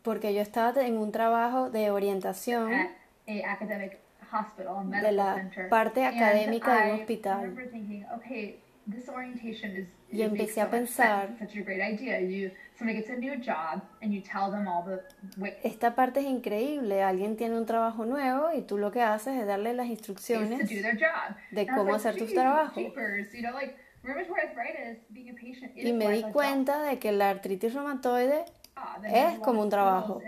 [0.03, 2.91] Porque yo estaba en un trabajo de orientación at
[3.29, 3.99] a academic
[4.33, 5.69] hospital, a de medical la center.
[5.69, 7.55] parte And académica de un hospital.
[7.71, 9.87] thinking, okay, this orientation is.
[10.11, 12.21] Y empecé a pensar- sense, Such a great idea.
[12.21, 15.01] You somebody gets a new job and you tell them all the
[15.41, 17.03] ways Esta parte es increíble.
[17.03, 20.59] Alguien tiene un trabajo nuevo y tú lo que haces es darle las to instrucciones
[20.61, 21.35] do their job.
[21.51, 22.35] de And cómo hacer tu "Geez,
[24.05, 24.17] trabajo.
[24.17, 26.99] jeepers", you know, like rheumatoid arthritis, being a patient is Y me di cuenta de
[26.99, 28.45] que la artritis reumatoide
[28.77, 30.21] And es como un trabajo.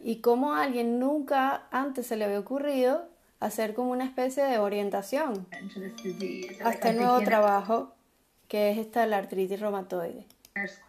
[0.00, 3.08] y cómo a alguien nunca antes se le había ocurrido
[3.40, 5.46] hacer como una especie de orientación
[6.64, 7.94] a este nuevo trabajo
[8.48, 10.26] que es esta la artritis reumatoide.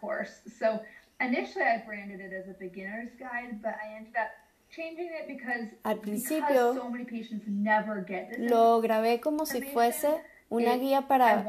[0.00, 0.42] course.
[0.58, 0.80] So
[1.20, 4.30] initially I branded it as a beginner's guide, but I ended up
[4.74, 10.76] Al because principio so many patients never get this Lo grabé como si fuese una
[10.76, 11.44] guía para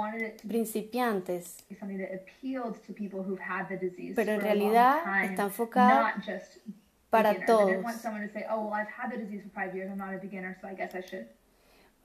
[0.48, 5.44] principiantes, be something that appealed to people who've had the disease Pero en realidad está
[5.44, 6.16] enfocada
[7.10, 7.72] para todos.
[8.02, 9.90] someone to say, "Oh, well, I've had the disease for five years.
[9.90, 11.28] I'm not a beginner, so I guess I should."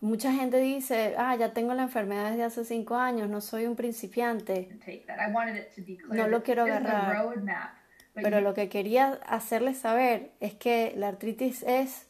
[0.01, 3.75] Mucha gente dice, ah, ya tengo la enfermedad desde hace cinco años, no soy un
[3.75, 4.69] principiante.
[4.85, 5.19] take that.
[5.19, 6.23] I wanted it to be clear.
[6.23, 7.75] No lo quiero agarrar.
[8.23, 12.07] Pero lo que quería hacerles saber es que la artritis es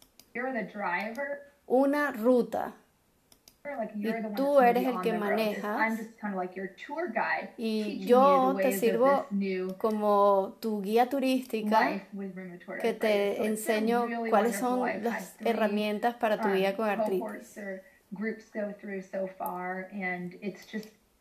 [1.67, 2.75] una ruta.
[3.65, 6.01] One tú eres el que manejas.
[7.57, 9.27] Y yo te sirvo
[9.77, 12.01] como tu guía turística
[12.81, 17.61] que te enseño cuáles son las herramientas para tu um, vida con artritis.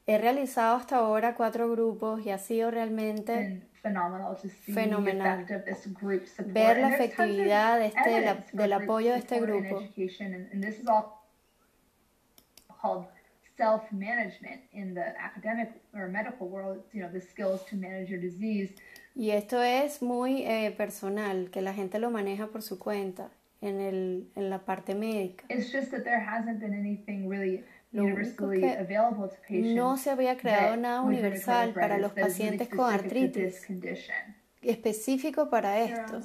[0.09, 5.23] He realizado hasta ahora cuatro grupos y ha sido realmente been phenomenal to see Fenomenal.
[5.23, 6.53] the effect of this group support.
[6.53, 9.79] Ver la efectividad de este- de la- del apoyo de este grupo.
[9.81, 11.23] education, and, and this is all
[12.81, 13.05] called
[13.57, 16.83] self-management in the academic or medical world.
[16.93, 18.73] You know, the skills to manage your disease.
[19.15, 23.29] Y esto es muy eh, personal, que la gente lo maneja por su cuenta
[23.61, 25.43] en, el, en la parte médica.
[25.49, 28.87] It's just that there hasn't been anything really Lo único que.
[29.49, 33.65] No se había creado nada universal para los pacientes con artritis,
[34.61, 36.21] específico para Cheryl, esto.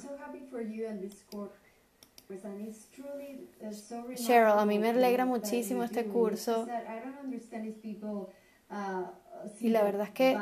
[4.15, 6.67] Cheryl, a mí me alegra muchísimo este curso.
[8.69, 9.05] Uh,
[9.59, 10.35] Y la verdad es que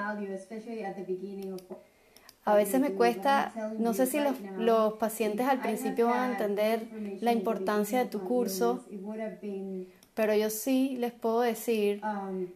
[2.43, 6.87] A veces me cuesta, no sé si los, los pacientes al principio van a entender
[7.21, 8.83] la importancia de tu curso,
[10.13, 12.47] pero yo sí les puedo decir um,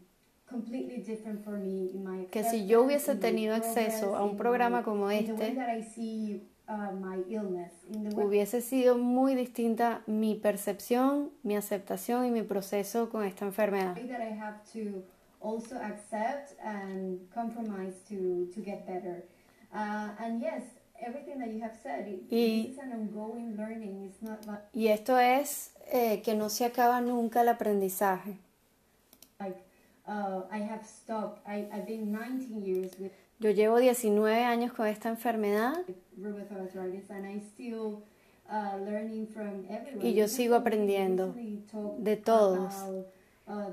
[1.44, 5.56] for me my que si yo hubiese tenido acceso a un programa como este,
[6.68, 12.32] uh, my illness, in the way hubiese sido muy distinta mi percepción, mi aceptación y
[12.32, 13.96] mi proceso con esta enfermedad.
[13.96, 15.04] that I have to
[15.42, 19.24] also accept and compromise to to get better.
[19.72, 20.64] And yes,
[21.00, 24.06] everything that you have said, it, Y- this is an ongoing learning.
[24.06, 28.38] It's not like, Y esto es eh, que no se acaba nunca el aprendizaje.
[30.08, 31.42] uh, I have stopped.
[31.48, 35.76] I, I've been 19 years with Yo llevo 19 años con esta enfermedad
[36.18, 36.46] uh.
[40.02, 41.36] Y yo sigo aprendiendo
[41.98, 42.74] de todos.
[43.48, 43.72] uh,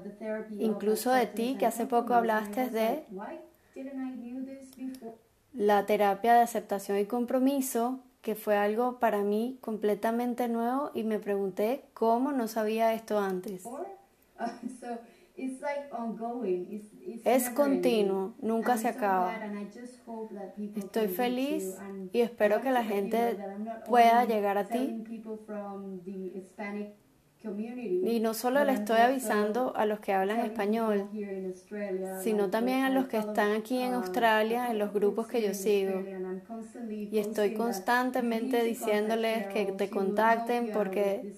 [0.58, 3.38] Incluso de ti, que hace poco hablaste de- like, Why
[3.74, 5.14] didn't I knew this before?
[5.54, 11.18] La terapia de aceptación y compromiso, que fue algo para mí completamente nuevo y me
[11.18, 13.64] pregunté cómo no sabía esto antes.
[17.24, 19.32] Es continuo, nunca se acaba.
[20.74, 21.78] Estoy feliz
[22.12, 23.38] y espero que la gente
[23.88, 25.04] pueda llegar a ti.
[27.44, 31.08] Y no solo le estoy avisando a los que hablan español,
[32.22, 35.54] sino también a los que están aquí en uh, Australia, en los grupos que yo
[35.54, 36.04] sigo.
[36.88, 41.34] Y estoy constantemente diciéndoles que te contacten porque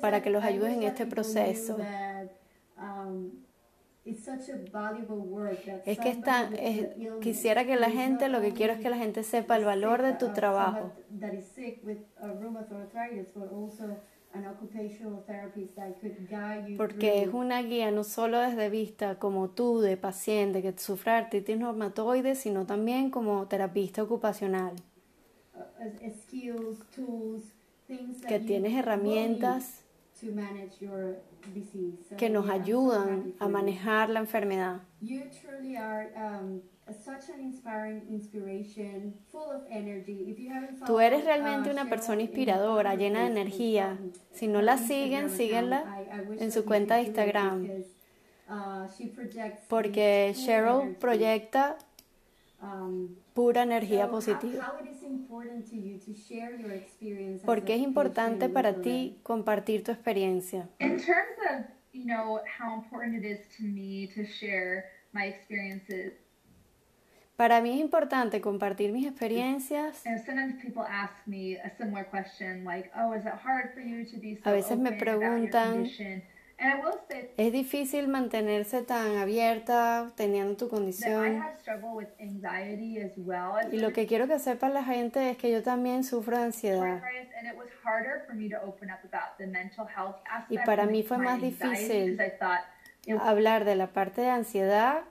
[0.00, 1.76] para que los wish en este proceso.
[5.84, 6.88] Es que está, es-
[7.20, 10.10] quisiera que la gente, lo que quiero es que la gente sepa el valor de
[10.10, 10.92] sick, tu uh, trabajo.
[16.76, 21.58] Porque es una guía no solo desde vista como tú, de paciente que sufre artritis
[21.58, 24.74] reumatoide, sino también como terapista ocupacional,
[25.54, 25.90] uh, uh,
[28.26, 29.82] que tienes herramientas
[32.16, 34.80] que nos ayudan a manejar la enfermedad.
[35.02, 36.60] Um,
[40.86, 43.98] Tú eres realmente uh, una persona in- inspiradora, llena de energía.
[44.32, 45.84] Si no la siguen, síguenla
[46.38, 47.68] en su cuenta de Instagram.
[48.48, 48.86] uh,
[49.68, 51.76] Porque Cheryl proyecta
[52.62, 54.72] Um, pura energía positiva.
[55.06, 58.80] How it is important to you to share your experience as Porque es importante para
[58.80, 60.68] ti compartir tu experiencia.
[60.80, 66.12] In terms of, you know, how important it is to me to share my experiences,
[67.36, 70.06] Para mí es importante compartir mis experiencias.
[70.06, 74.06] and sometimes people ask me a similar question like, "Oh, is it hard for you
[74.06, 76.22] to be so A veces me open about your preguntan-
[76.56, 81.42] condition?" And I will say Es difícil mantenerse tan abierta teniendo tu condición.
[83.72, 87.02] Y lo que quiero que sepa la gente es que yo también sufro de ansiedad.
[90.30, 90.64] aspect.
[90.64, 92.18] para mí fue más difícil
[93.20, 95.02] Hablar de la parte de ansiedad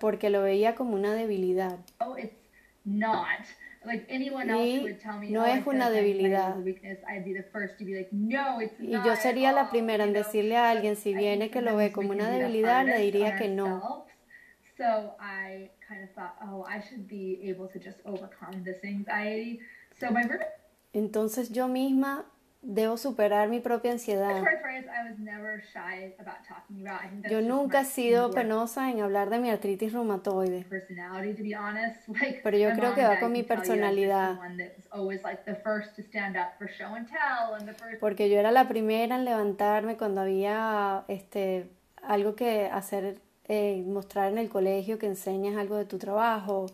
[0.00, 1.78] porque lo veía como una debilidad.
[5.22, 6.56] Y no oh, es una debilidad.
[8.78, 11.92] Y yo sería la all", primera en decirle a alguien, si viene que lo ve
[11.92, 13.80] como una debilidad, le diría que no.
[13.82, 14.06] oh,
[20.92, 22.24] Entonces yo misma
[22.64, 24.42] debo superar mi propia ansiedad.
[27.30, 30.64] Yo nunca he sido penosa en hablar de mi artritis reumatoide.
[32.42, 34.38] Pero yo creo que va con mi personalidad.
[38.00, 41.70] Porque yo era la primera en levantarme cuando había este
[42.02, 46.66] algo que hacer, eh, mostrar en el colegio que enseñas algo de tu trabajo.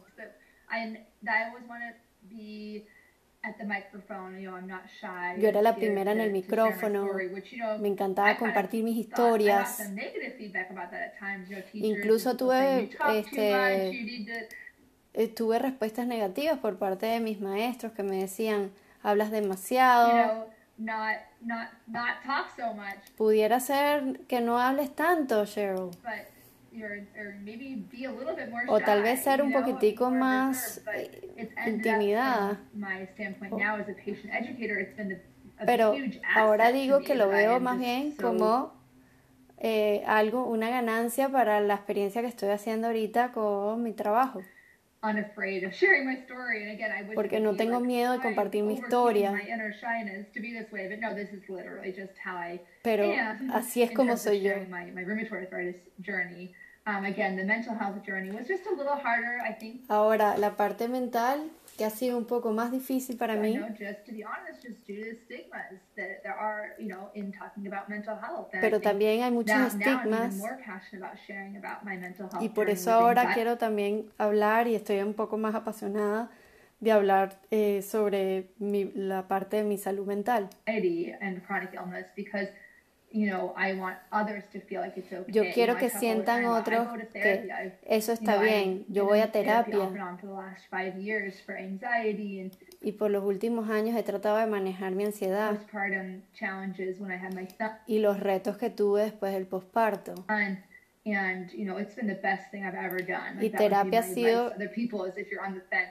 [3.42, 4.40] So I, I always want to be at the microphone.
[4.40, 5.40] You know, I'm not shy.
[5.40, 7.08] Yo era la primera en el micrófono.
[7.80, 9.80] Me encantaba compartir mis historias.
[11.72, 14.56] Incluso tuve, saying, "You talk too este, much, you need to-"
[15.12, 18.70] Eh, tuve respuestas negativas por parte de mis maestros que me decían,
[19.02, 20.46] hablas demasiado,
[23.16, 25.90] pudiera ser que no hables tanto, Cheryl.
[28.68, 32.60] O tal vez ser un poquitico más, eh, intimidada.
[35.66, 35.94] Pero
[36.34, 38.72] ahora digo que lo veo más bien como
[39.58, 44.42] eh, algo, una ganancia para la experiencia que estoy haciendo ahorita con mi trabajo.
[45.02, 46.62] Unafraid of sharing my story.
[46.62, 49.32] And again, I wish Porque no would tengo like, miedo de compartir mi historia.
[49.32, 52.60] My inner shyness to be this way, but no, this is literally just how I
[52.82, 53.04] Pero
[53.52, 54.64] así es como soy yo.
[54.68, 56.54] My, my rheumatoid arthritis journey.
[56.86, 59.82] Um, again, the mental health journey was just a little harder, I think.
[59.90, 63.54] Ahora, la parte mental, que ha sido un poco más difícil para mí,
[68.60, 69.54] pero también hay muchos
[70.02, 70.34] estigmas.
[72.42, 76.30] Y por eso ahora quiero también hablar y estoy un poco más apasionada
[76.80, 80.50] de hablar eh, sobre mi- la parte de mi salud mental.
[82.42, 82.69] and
[83.10, 85.32] chronic illness because you know I want others to feel like it's okay.
[85.32, 87.50] Yo quiero que sientan otros que
[87.86, 88.84] eso está bien.
[88.88, 92.92] Yo voy a terapia and on for the last five years for anxiety and y
[92.92, 95.58] por los últimos años he tratado de manejar mi ansiedad
[97.86, 100.14] y los retos que tuve después del posparto.
[103.40, 104.52] Y terapia ha sido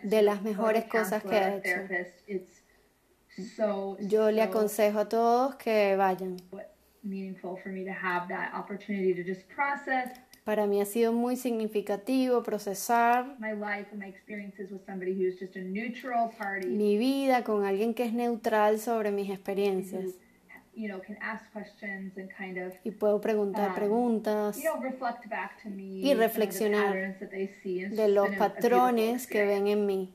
[0.03, 1.81] de las mejores cosas que he hecho.
[4.01, 6.37] Yo le aconsejo a todos que vayan.
[7.03, 10.09] Meaningful for me to have that opportunity to just process
[10.45, 15.39] Para mí ha sido muy significativo procesar my life and my experiences with somebody who's
[15.39, 20.15] just a neutral party mi vida con alguien que es neutral sobre mis experiencias
[20.75, 24.81] you know can ask questions and kind of y puedo preguntar Ah, preguntas you know
[24.81, 27.81] reflect back to me Y reflexionar patterns that they see.
[27.81, 30.13] It's de los patrones que ven en mí.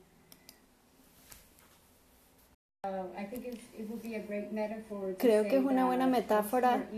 [5.17, 6.89] Creo que es una buena metáfora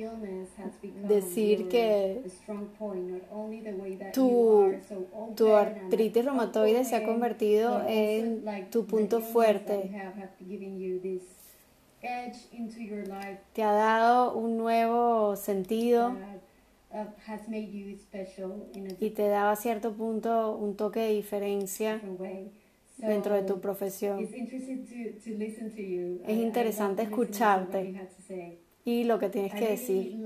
[1.08, 2.22] decir que
[4.12, 4.74] tu-
[5.36, 9.90] Tu artritis reumatoide se ha convertido en tu punto fuerte.
[13.54, 17.04] Te ha dado un nuevo sentido uh,
[19.00, 22.02] y te da a cierto punto un toque de diferencia
[22.98, 24.20] dentro de tu profesión.
[26.24, 27.96] Es interesante escucharte.
[28.86, 30.18] Y lo que tienes que decir.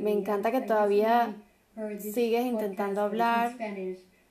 [0.00, 1.34] Me encanta que todavía
[1.98, 3.56] sigues intentando hablar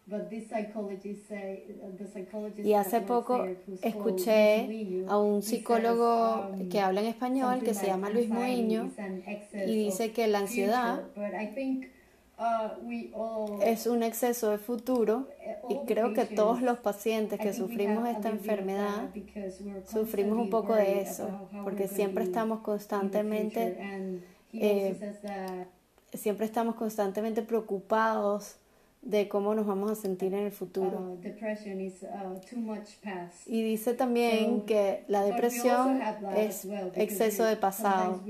[0.06, 1.32] psychologist
[2.64, 3.46] Y hace poco
[3.82, 9.76] escuché a un psicólogo um, que habla en español que se llama Luis excess y
[9.76, 11.04] dice que la ansiedad
[13.62, 15.28] es un exceso de futuro
[15.70, 19.10] y all creo que todos los pacientes que sufrimos esta enfermedad
[19.90, 21.28] sufrimos un poco de eso,
[21.64, 23.78] porque siempre estamos constantemente
[24.54, 24.96] eh,
[26.14, 28.58] siempre estamos constantemente preocupados
[29.04, 30.98] de cómo nos vamos a sentir en el futuro.
[30.98, 31.18] uh,
[31.82, 32.40] is uh.
[33.46, 36.02] Y dice también So, que la depresión
[36.38, 38.22] es well, exceso we- de pasado.
[38.24, 38.26] oh,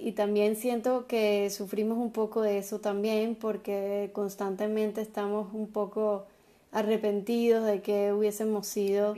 [0.00, 6.26] Y también siento que sufrimos un poco de eso también porque constantemente estamos un poco
[6.72, 9.14] arrepentidos de que hubiésemos sido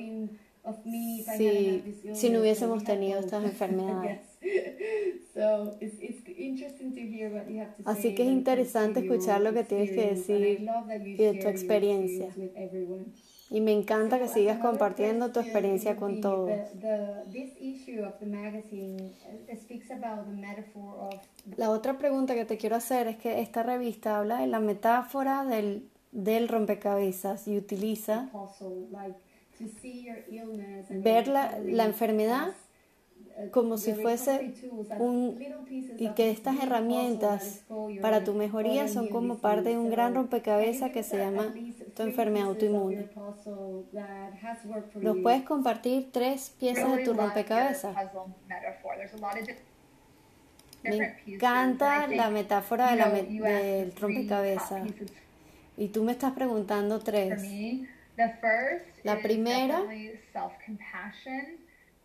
[1.36, 1.82] si,
[2.14, 4.20] si no hubiésemos tenido estas enfermedades.
[4.40, 5.07] Yes.
[5.38, 9.00] So it's, it's interesting to hear what you have to Así say que es interesante
[9.00, 11.46] escuchar lo que tienes que experience, and I decir love that you y de tu
[11.48, 12.26] experiencia.
[12.26, 13.04] experience with everyone.
[13.50, 16.50] Y me encanta que sigas compartiendo tu experiencia con todos.
[20.74, 21.10] Uh,
[21.56, 25.44] La otra pregunta que te quiero hacer es que esta revista habla de la metáfora
[25.44, 28.28] del, del rompecabezas y utiliza
[30.90, 32.52] ver la, la enfermedad
[33.52, 34.52] como si fuese
[34.98, 35.38] un-
[35.98, 37.64] y que estas herramientas
[38.02, 41.54] para tu mejoría son como parte de un gran rompecabezas que se llama
[41.96, 42.96] tu enfermedad autoinmune.
[45.02, 47.96] ¿Nos puedes compartir tres piezas de tu rompecabezas?
[50.84, 50.96] Me
[51.34, 54.82] encanta la metáfora de la me- del rompecabezas.
[55.76, 57.42] Y tú me estás preguntando tres.
[59.04, 59.82] La primera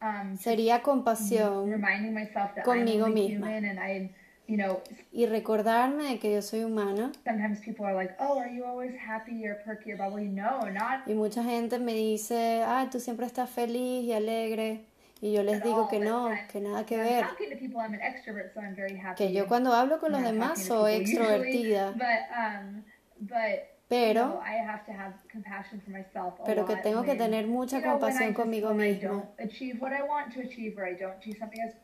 [0.04, 3.48] Um, Sería compasión reminding myself that conmigo misma.
[3.48, 4.12] human and I,
[4.48, 4.82] you know,
[5.14, 7.14] y recordarme de que yo soy humana.
[7.24, 10.26] sometimes people are like, oh, are you always happy or perky or bubbly?
[10.28, 14.82] No, not Y mucha gente me dice, ah, tú siempre estás feliz y alegre.
[15.22, 17.24] Y yo les digo que no, que nada que ver.
[17.24, 19.24] talking to people, I'm an extrovert, so I'm very happy.
[19.24, 21.94] Que yo cuando hablo con los demás soy extrovertida,
[23.94, 27.46] Pero, know, I have to have compassion for myself a pero que tengo que tener
[27.46, 28.76] mucha compasión conmigo as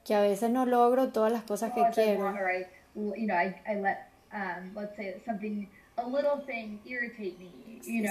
[0.03, 2.26] Que a veces no logro todas las cosas que quiero.
[2.26, 2.34] um.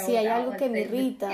[0.07, 1.29] Si hay algo que me irrita.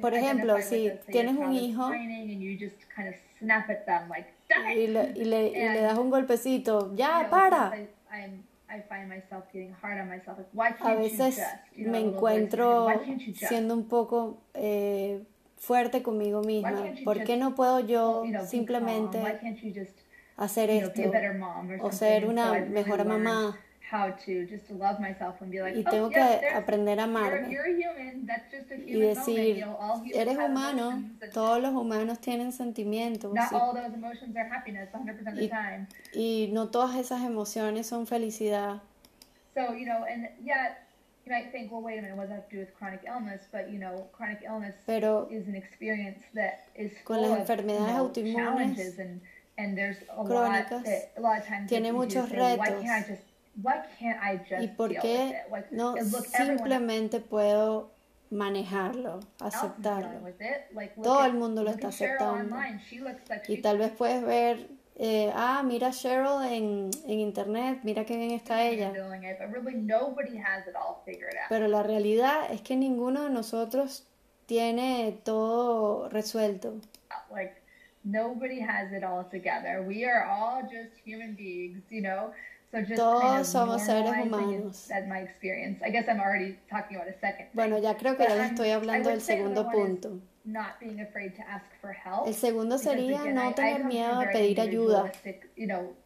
[0.00, 1.90] Por ejemplo, si tienes un hijo
[4.76, 7.72] Y le, y le, y le das un golpecito, ya, para.
[10.80, 11.42] A veces
[11.76, 12.88] me encuentro
[13.34, 15.22] siendo un poco eh,
[15.56, 16.84] fuerte conmigo misma.
[17.04, 19.22] ¿Por qué no puedo yo simplemente
[20.36, 21.02] hacer esto?
[21.80, 23.58] o ser una mejor mamá.
[23.88, 26.20] How to just love myself and be like, Y oh, tengo que
[26.52, 27.50] aprender a you're, amarme.
[27.52, 28.26] you're a human.
[28.26, 29.26] That's just a Y human moment.
[29.28, 31.02] decir, You know, all humans eres humano,
[31.32, 33.32] todos los humanos tienen sentimientos.
[33.32, 35.86] Not y- all those emotions are happiness 100% of the Y- time.
[36.14, 38.80] y no todas esas emociones son felicidad.
[39.54, 40.74] So, you know, and yeah,
[41.24, 43.02] you might think, well, wait a minute, what does that have to do with chronic
[43.06, 43.42] illness?
[43.52, 47.66] But, you know, chronic illness Pero is an experience that is Con full of, you
[47.66, 49.20] know, challenges and,
[49.58, 52.58] and there's a lot crónicas that a lot of times tiene muchos retos.
[52.58, 53.22] why can't I just
[54.60, 57.90] ¿Y por qué no simplemente puedo
[58.30, 60.28] manejarlo, aceptarlo?
[61.02, 62.56] Todo el mundo lo está aceptando.
[63.48, 68.32] Y tal vez puedes ver, eh, ah, mira Cheryl en, en internet, mira qué bien
[68.32, 68.92] está ella.
[71.48, 74.06] Pero la realidad es que ninguno de nosotros
[74.46, 76.80] tiene todo resuelto.
[77.30, 77.54] like
[78.04, 79.82] nobody has it all together.
[79.82, 82.32] We are all just human beings, you know.
[82.76, 84.86] So just Todos kind of somos seres humanos.
[84.86, 85.80] That's my experience.
[85.82, 87.46] I guess I'm already talking about a second.
[87.46, 87.54] thing.
[87.54, 90.20] Bueno, ya creo que But ya estoy hablando del segundo punto.
[90.44, 92.26] Not being afraid to ask for help.
[92.28, 95.06] El segundo sería again, no I tener miedo a pedir ayuda.
[95.06, 95.96] individualistic, You know,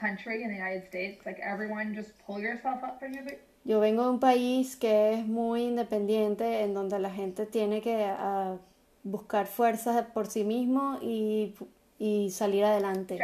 [0.00, 3.24] country in the United States, like everyone just pull yourself up from your
[3.64, 8.04] Yo vengo de un país que es muy independiente, en donde la gente tiene que
[8.06, 8.56] ah,
[9.02, 11.54] buscar fuerzas por sí mismo y,
[11.98, 13.18] y salir adelante.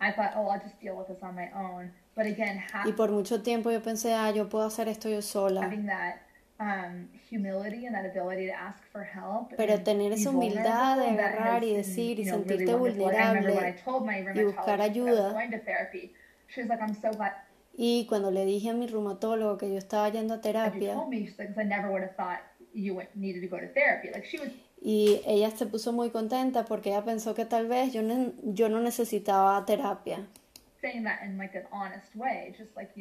[0.00, 1.92] I thought, oh, I'll just deal with this on my own.
[2.14, 5.60] But again, Y por mucho tiempo yo pensé, ah, yo puedo hacer esto yo sola.
[5.62, 6.22] having that
[6.60, 9.50] um, humility and that ability to ask for help.
[9.56, 14.20] Pero tener esa humildad de agarrar y decir y you know, sentirte vulnerable told my
[14.20, 15.24] y buscar ayuda.
[15.24, 16.12] was going to therapy,
[16.48, 17.32] she was like, I'm so glad
[17.80, 21.26] Y cuando le dije a mi reumatólogo que yo estaba yendo a terapia, told me,
[21.26, 22.40] she's like, 'cause I never would have thought
[22.74, 24.10] you went, needed to go to therapy.
[24.12, 24.50] Like she was
[24.80, 28.68] Y ella se puso muy contenta porque ella pensó que tal vez yo, ne- yo
[28.68, 30.26] no necesitaba terapia.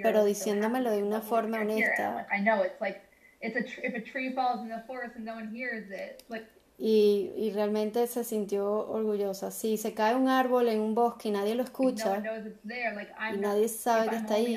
[0.04, 2.12] Pero diciéndomelo de una forma honesta.
[2.12, 2.20] No
[6.80, 9.52] Y, y realmente se sintió orgullosa.
[9.52, 12.18] Si se cae un árbol en un bosque y nadie lo no escucha,
[13.34, 14.56] y nadie sabe que está ahí.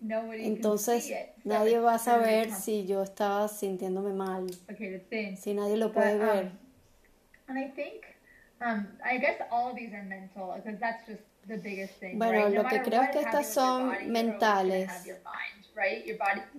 [0.00, 1.12] Entonces
[1.44, 4.46] nadie va a saber si yo estaba sintiéndome mal,
[5.36, 6.44] si nadie lo puede um, ver.
[6.44, 6.50] um.
[12.14, 14.90] Bueno, lo que creo es que estas son mentales.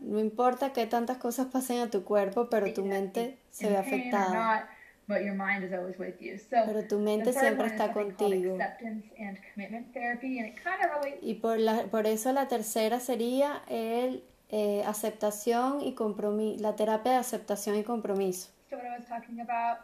[0.02, 4.70] No importa que tantas cosas pasen a tu cuerpo, pero tu mente se ve afectada.
[5.12, 6.38] But your mind is always with you.
[6.38, 8.56] So Pero tu mente siempre está contigo.
[8.56, 12.48] acceptance and commitment therapy, and it kind of relates Y por, la, por eso la
[12.48, 18.50] tercera sería el eh, aceptación y compromiso, la terapia de aceptación y compromiso.
[18.70, 19.80] to what I was talking about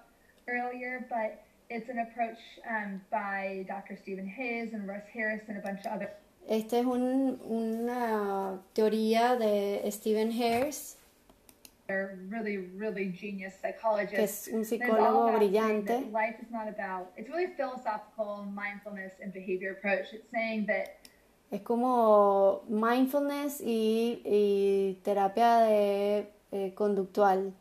[0.47, 2.39] earlier, but it's an approach
[2.69, 3.97] um, by Dr.
[3.97, 6.09] Stephen Hayes and Russ Harris and a bunch of other
[6.49, 10.97] Esta es un- una teoría de Stephen really, really genius
[14.09, 15.93] que es un psicólogo brillante.
[15.93, 20.13] that life is not about, it's really philosophical mindfulness and behavior approach.
[20.13, 20.97] It's saying that
[21.49, 27.53] Es como mindfulness y, y terapia de, eh, conductual.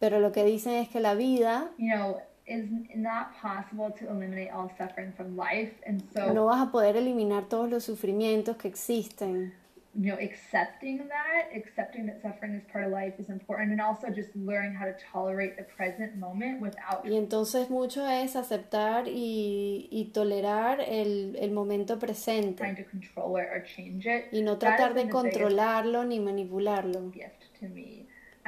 [0.00, 4.50] Pero lo que dicen es que la vida you know, is not possible to eliminate
[4.50, 5.74] all suffering from life.
[5.86, 9.54] And so, no vas a poder eliminar todos los sufrimientos que existen.
[9.94, 13.72] You know, accepting that, accepting that suffering is part of life is important.
[13.72, 18.36] And also just learning how to tolerate the present moment without Y entonces mucho es
[18.36, 24.26] aceptar y, y tolerar el, el momento presente trying to control it or change it.
[24.32, 27.10] y no tratar de controlarlo ni manipularlo.
[27.10, 27.97] gift to me.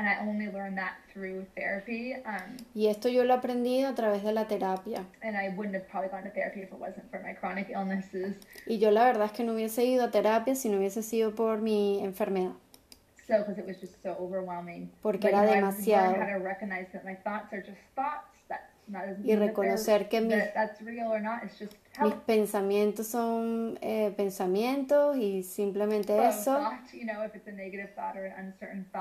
[0.01, 2.15] And I only learned that through therapy.
[2.25, 5.05] Um, Y esto yo lo he aprendido a través de la terapia.
[5.23, 8.35] and I wouldn't have probably gone to therapy if it wasn't for my chronic illnesses.
[8.67, 11.35] Y yo la verdad es que no hubiese ido a terapia si no hubiese sido
[11.35, 12.53] por mi enfermedad.
[13.27, 14.91] So, because it was just so overwhelming.
[15.03, 16.13] Porque But, era you know, I've demasiado.
[16.13, 18.27] learned how to recognize that my thoughts are just thoughts.
[19.25, 20.35] Y reconocer que mis-
[22.03, 26.59] Mis pensamientos son eh, pensamientos y simplemente eso.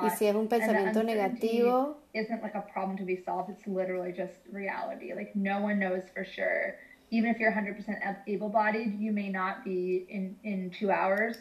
[0.04, 3.50] Y si es un pensamiento negativo, isn't like a problem to be solved.
[3.52, 5.14] It's literally just reality.
[5.14, 6.76] Like no one knows for sure.
[7.12, 11.38] Even if you're 100% able-bodied, you may not be in in two hours.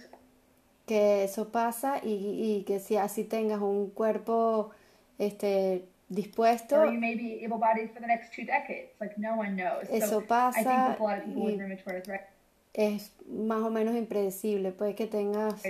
[0.86, 2.14] que eso pasa y,
[2.58, 4.70] y que si así tengas un cuerpo
[5.18, 8.90] este, dispuesto, Or you may be able-bodied for the next two decades.
[9.00, 9.84] Like no one knows.
[9.90, 12.26] Eso so I think pasa with a lot of people with y- rheumatoid arthritis,
[12.74, 14.72] es más o menos impredecible.
[14.72, 15.62] Puede que tengas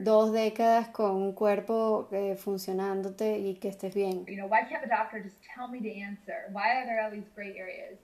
[0.00, 4.24] dos décadas con un cuerpo eh, funcionándote y que estés bien.
[4.26, 6.48] You know, why can't the doctor just tell me the answer?
[6.52, 7.98] Why are there all these gray areas?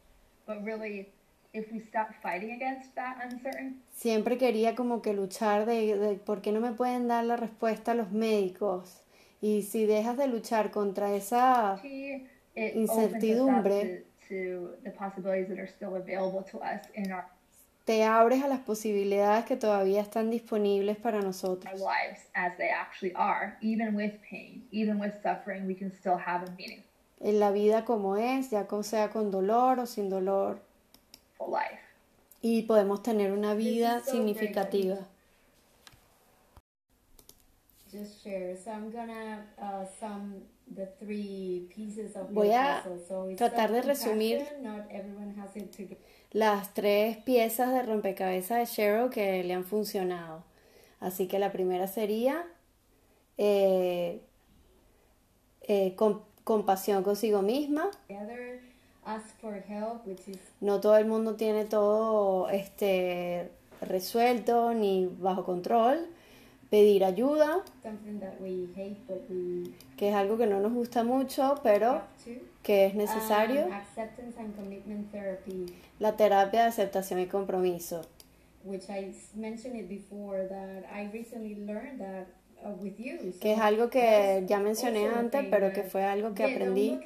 [0.47, 1.09] But really,
[1.53, 6.41] if we stop fighting against that uncertainty, Siempre quería como que luchar de, de por
[6.41, 9.02] qué no me pueden dar la respuesta los médicos.
[9.43, 11.81] Y si dejas de luchar contra esa up
[12.55, 14.05] Incertidumbre.
[14.29, 17.27] to, to the possibilities that are still available to us in our,
[17.85, 21.75] te abres a las posibilidades que todavía están disponibles para nosotros.
[21.75, 23.59] lives as they actually are.
[23.61, 26.89] Even with pain, even with suffering, we can still have a meaningful
[27.21, 30.61] En la vida como es, ya sea con dolor o sin dolor.
[32.41, 34.99] Y podemos tener una vida significativa.
[37.93, 38.57] Just share.
[38.57, 40.43] So I'm gonna uh, sum
[40.75, 42.83] the three pieces of Voy a.
[43.09, 45.99] So it's tratar de resumir Not everyone has it together.
[46.33, 50.43] Las tres piezas de rompecabezas de Cheryl que le han funcionado.
[51.01, 52.45] Así que la primera sería
[53.37, 54.23] eh,
[55.69, 57.91] eh, com- compasión consigo misma.
[59.05, 63.51] Ask for help, which is No todo el mundo tiene todo este,
[63.81, 66.07] resuelto ni bajo control.
[66.73, 67.63] Pedir ayuda,
[69.99, 72.01] que es algo que no nos gusta mucho, pero
[72.63, 73.67] que es necesario.
[73.67, 73.73] Um,
[75.99, 78.01] La terapia de aceptación y compromiso.
[82.65, 83.41] uh.
[83.41, 86.99] Que es algo que ya mencioné antes, pero que fue algo que aprendí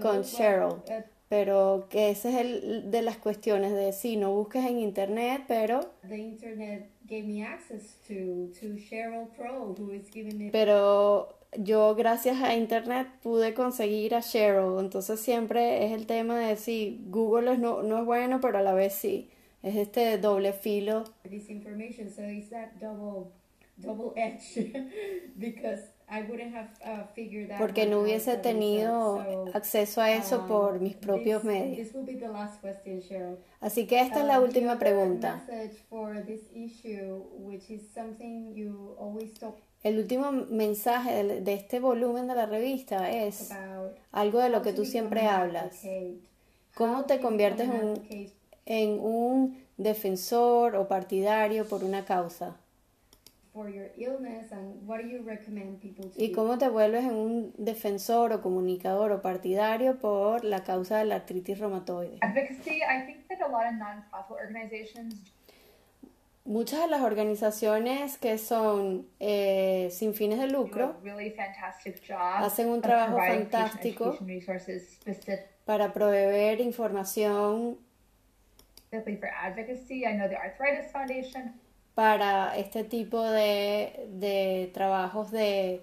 [0.00, 0.82] con Cheryl.
[1.28, 5.80] Pero que ese es el de las cuestiones de sí, no busques en internet, pero
[6.08, 11.94] the internet gave me access to to Cheryl Crow, who is giving me pero yo
[11.94, 17.52] gracias a internet pude conseguir a Cheryl, entonces siempre es el tema de sí, Google
[17.52, 19.28] es no, no es bueno, pero a la vez sí,
[19.62, 21.04] es este doble filo.
[21.28, 22.10] this information.
[22.10, 23.32] So it's that double
[23.76, 24.72] double edge
[25.36, 30.80] because I wouldn't have uh, porque no hubiese tenido So, acceso a eso um, por
[30.80, 31.76] mis propios this, medios.
[31.76, 33.38] This will be the last question, Cheryl.
[33.60, 35.42] Así que esta es la the última pregunta.
[39.82, 43.50] El último mensaje de, este volumen de la revista es
[44.10, 45.82] algo de lo que tú siempre hablas.
[46.74, 48.32] ¿Cómo te conviertes en
[48.68, 52.56] en un defensor o partidario por una causa?
[53.58, 56.34] For your illness and what do you recommend people to ¿Y do?
[56.36, 61.16] cómo te vuelves en un defensor o comunicador o partidario por la causa de la
[61.16, 62.18] artritis reumatoide?
[62.20, 65.14] Advocacy, I think that a lot of nonprofit organizations
[66.44, 72.00] Muchas de las organizaciones que son eh, sin fines de do a lucro really fantastic
[72.06, 74.16] job Hacen un trabajo fantástico.
[75.66, 77.76] para proveer información
[78.90, 80.06] for advocacy.
[80.06, 81.52] I know the Arthritis Foundation
[81.98, 85.80] para este tipo de, de trabajos de,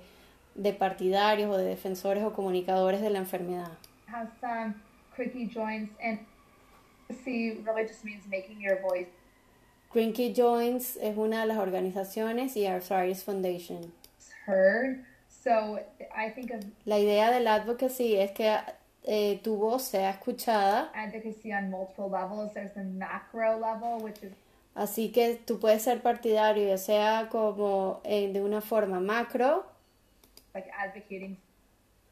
[0.55, 3.73] de partidarios o de defensores o comunicadores de la enfermedad.
[4.07, 4.73] has some
[5.13, 6.19] quickie joints, and
[7.09, 9.09] advocacy really just means making your voice
[9.91, 13.91] Green Key Joints es una de las organizaciones y Arthritis Foundation.
[14.45, 15.03] heard.
[15.27, 15.81] So
[16.15, 18.57] I think of La idea del advocacy es que
[19.03, 22.53] eh, tu voz sea escuchada, advocacy on multiple levels.
[22.53, 24.31] There's the macro level, which is
[24.75, 29.65] así que tú puedes ser partidario, ya sea como eh, de una forma macro,
[30.53, 31.37] like advocating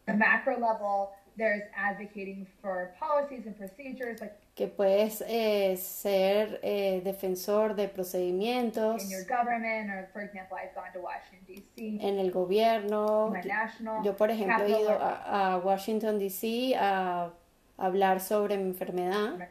[0.06, 1.10] the macro level.
[1.36, 9.04] There's advocating for policies and procedures, like que puedes eh, ser eh, defensor de procedimientos
[9.04, 11.98] in your government, or for example, I've gone to Washington D.C.
[12.02, 13.32] en el gobierno.
[13.32, 16.76] my national Yo, por ejemplo, he ido a, a Washington, D.C.
[16.78, 17.32] a
[17.78, 19.50] hablar sobre mi enfermedad.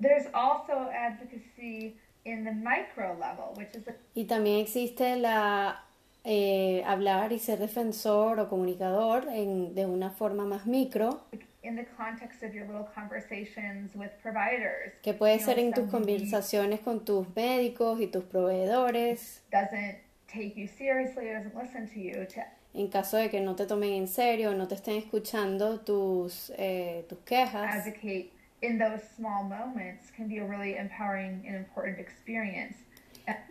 [0.00, 5.84] There's also advocacy in the micro level, which is the Y también existe la
[6.24, 11.20] eh, hablar y ser defensor o comunicador en, de una forma más micro,
[11.62, 14.92] in the context of your little conversations with providers.
[15.02, 19.98] que puede ser know, en tus conversaciones con tus médicos y tus proveedores, Doesn't
[20.28, 22.42] take you seriously doesn't listen to you to
[22.74, 26.52] en caso de que no te tomen en serio o no te estén escuchando tus,
[26.58, 27.86] eh, tus quejas.
[27.86, 28.30] advocate
[28.62, 32.76] in those small moments can be a really empowering and important experience.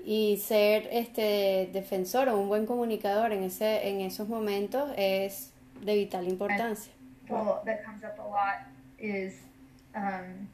[0.05, 5.51] Y ser este defensor o un buen comunicador en, ese, en esos momentos es
[5.81, 6.93] de vital importancia.
[7.27, 8.67] Well, that comes up a lot
[8.97, 9.33] is,
[9.93, 10.47] um,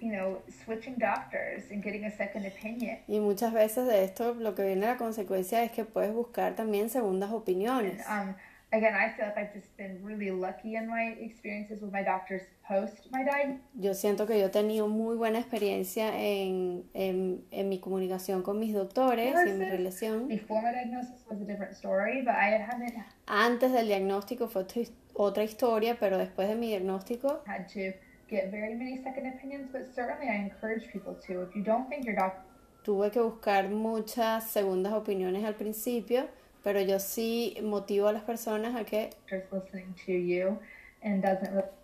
[0.00, 2.98] you know, switching doctors and getting a second opinion.
[3.06, 6.56] Y muchas veces de esto lo que viene a la consecuencia es que puedes buscar
[6.56, 8.04] también segundas opiniones.
[8.08, 8.34] Um,
[8.72, 12.42] again, I feel like I've just been really lucky in my experiences with my doctors
[12.66, 13.62] post my diagnosis.
[13.74, 18.58] Yo siento que yo he tenido muy buena experiencia en, en, en mi comunicación con
[18.58, 20.28] mis doctores y en mi relación.
[20.28, 22.94] Before my diagnosis was a different story, but I haven't
[23.26, 27.96] Antes del diagnóstico fue otra his- otra historia, pero después de mi diagnóstico had to
[28.28, 31.42] get very many second opinions, but certainly I encourage people to.
[31.42, 32.42] If you don't think your doctor
[32.84, 36.26] tuve que buscar muchas segundas opiniones al principio,
[36.62, 39.10] pero yo sí motivo a las personas a que,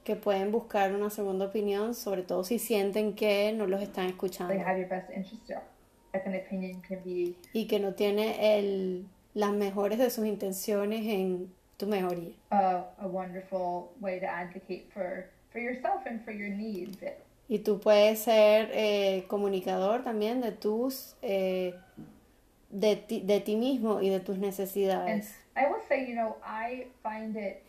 [0.05, 4.55] que pueden buscar una segunda opinión, sobre todo si sienten que no los están escuchando
[7.53, 12.35] y que no tiene el, las mejores de sus intenciones en tu mejoría.
[12.51, 16.99] a, a wonderful way to advocate for, for yourself and for your needs.
[17.47, 21.75] Y tú puedes ser eh, comunicador también de tus, eh,
[22.75, 25.35] de, ti, de ti mismo y de tus And necesidades.
[25.57, 27.63] I will say, you know, I find it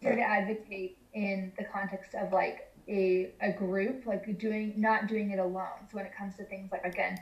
[0.00, 5.30] easier to advocate in the context of like a, a group, like doing not doing
[5.30, 5.88] it alone.
[5.90, 7.18] So when it comes to things like again,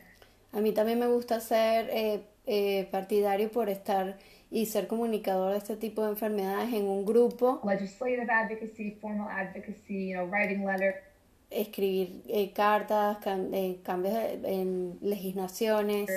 [0.54, 4.18] A mí también me gusta ser eh, eh, partidario por estar
[4.50, 10.10] y ser comunicador de este tipo de enfermedades en un grupo, legislative advocacy, formal advocacy,
[10.10, 10.96] you know, writing letters,
[11.55, 14.15] escribir eh, cartas, cam- eh, cambios
[14.45, 16.09] en legislaciones,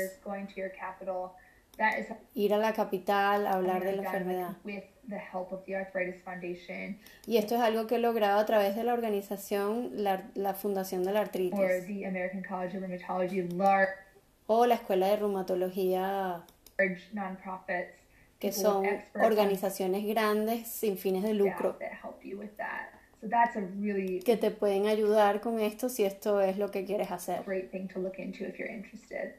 [2.34, 4.49] ir a la capital, hablar de la enfermedad.
[4.64, 6.98] with, with the help of the Arthritis Foundation.
[7.28, 11.03] Y esto es algo que he logrado a través de la organización, la, la Fundación
[11.03, 13.91] de la or Artritis the American College of Rheumatology, large
[14.48, 16.44] o la Escuela de Reumatología,
[18.40, 18.86] que son
[19.22, 21.78] organizaciones grandes sin fines de lucro,
[23.21, 26.85] So that's a really que te pueden ayudar con esto si esto es lo que
[26.85, 27.43] quieres hacer.
[27.45, 29.33] great thing to look into if you're interested.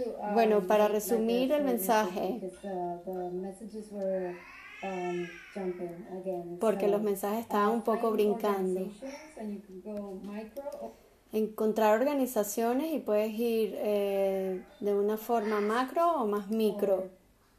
[0.00, 2.38] Um, Bueno, para resumir el mensaje.
[2.40, 4.32] message because, the messages were,
[5.54, 6.56] jumping again.
[6.60, 8.88] Porque So, los mensajes estaban un poco brincando.
[11.32, 17.10] Encontrar organizaciones y puedes ir eh, de una forma macro o más micro.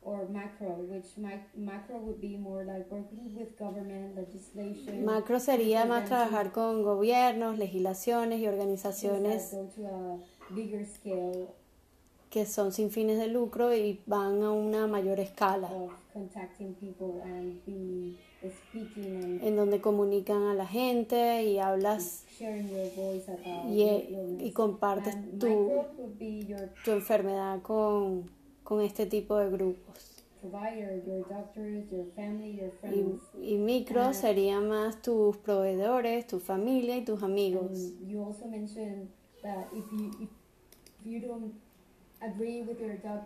[0.04, 5.06] Or, or macro, which mic, macro would be more like working with government legislation.
[5.06, 11.48] Macro sería más trabajar con gobiernos, legislaciones y organizaciones that go to a bigger scale
[12.30, 17.22] que son sin fines de lucro y van a una mayor escala, of contacting people
[17.24, 24.52] and be speaking and en donde comunican a la gente y hablas y, your y
[24.52, 25.70] compartes tu,
[26.86, 28.30] tu enfermedad con,
[28.64, 30.16] con este tipo de grupos.
[30.42, 33.22] provider, your doctors, your family, your Y, friends.
[33.42, 37.72] y micro sería más tus proveedores, tu familia y tus amigos.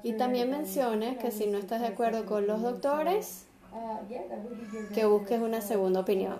[0.03, 5.41] Y también you que si no estás de acuerdo con los doctores, Uh, que busques
[5.41, 6.37] una segunda opinión.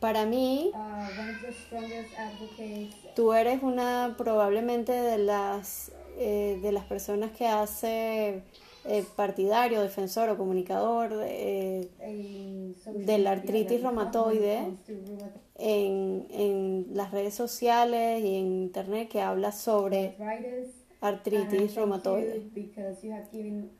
[0.00, 1.06] Para mí, uh,
[3.14, 8.42] tú eres una probablemente de las eh, de las personas que hace
[8.84, 11.88] eh, partidario, defensor o comunicador eh,
[12.94, 14.76] de la artritis reumatoide.
[15.56, 20.16] en, en las redes sociales y en internet que habla sobre
[21.04, 22.50] artritis reumatoide.
[22.54, 23.70] because you have given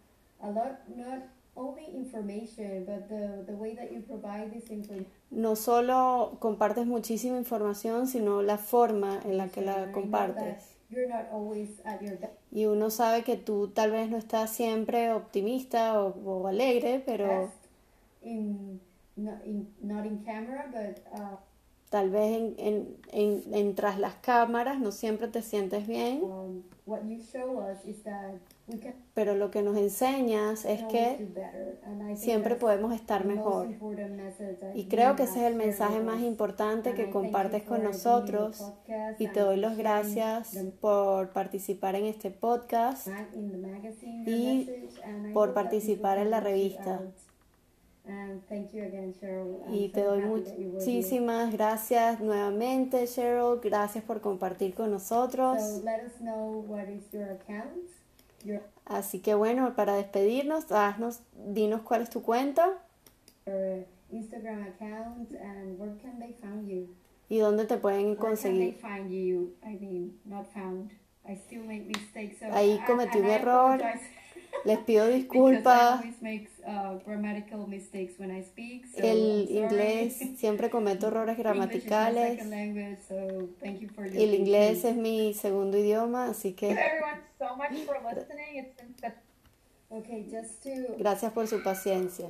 [0.43, 1.21] a lot, not
[1.57, 5.07] only information, but the, the way that you provide this information.
[5.31, 10.71] No solo compartes muchísima información, sino la forma en la que la compartes.
[10.91, 14.51] You're not always at your best, Y uno sabe que tú tal vez no estás
[14.51, 17.51] siempre optimista o, o alegre, pero
[18.23, 18.81] in,
[19.17, 21.37] not in not in camera, but uh,
[21.91, 26.21] tal vez en, en, en, en tras las cámaras no siempre te sientes bien.
[26.23, 26.63] um,
[29.15, 31.29] Pero lo que nos enseñas es que
[32.15, 33.69] siempre podemos estar mejor.
[34.75, 38.63] Y creo que ese es el mensaje más importante que compartes con nosotros
[39.19, 43.09] y te doy las gracias por participar en este podcast
[44.27, 44.71] y
[45.33, 47.01] por participar en la revista.
[49.71, 53.61] Y te doy muchísimas gracias nuevamente, Cheryl.
[53.63, 55.59] Gracias por compartir con nosotros.
[58.85, 62.79] Así que bueno, para despedirnos, haznos, dinos cuál es tu cuenta
[64.11, 66.89] Instagram account and where can they find you?
[67.29, 68.75] y dónde te pueden conseguir.
[68.75, 69.55] find you?
[69.63, 70.93] I mean, not found.
[71.27, 72.39] I still make mistakes.
[72.39, 73.81] So Ahí cometí un error.
[74.65, 76.01] Les pido disculpas.
[76.67, 78.87] uh, grammatical mistakes when I speak.
[78.87, 82.45] So El inglés, siempre cometo errores gramaticales.
[82.47, 83.49] language, so
[83.81, 88.57] your El inglés es mi segundo idioma, así que you everyone so much for listening.
[88.57, 89.15] It's been such
[89.91, 92.27] Okay, just to gracias por su paciencia.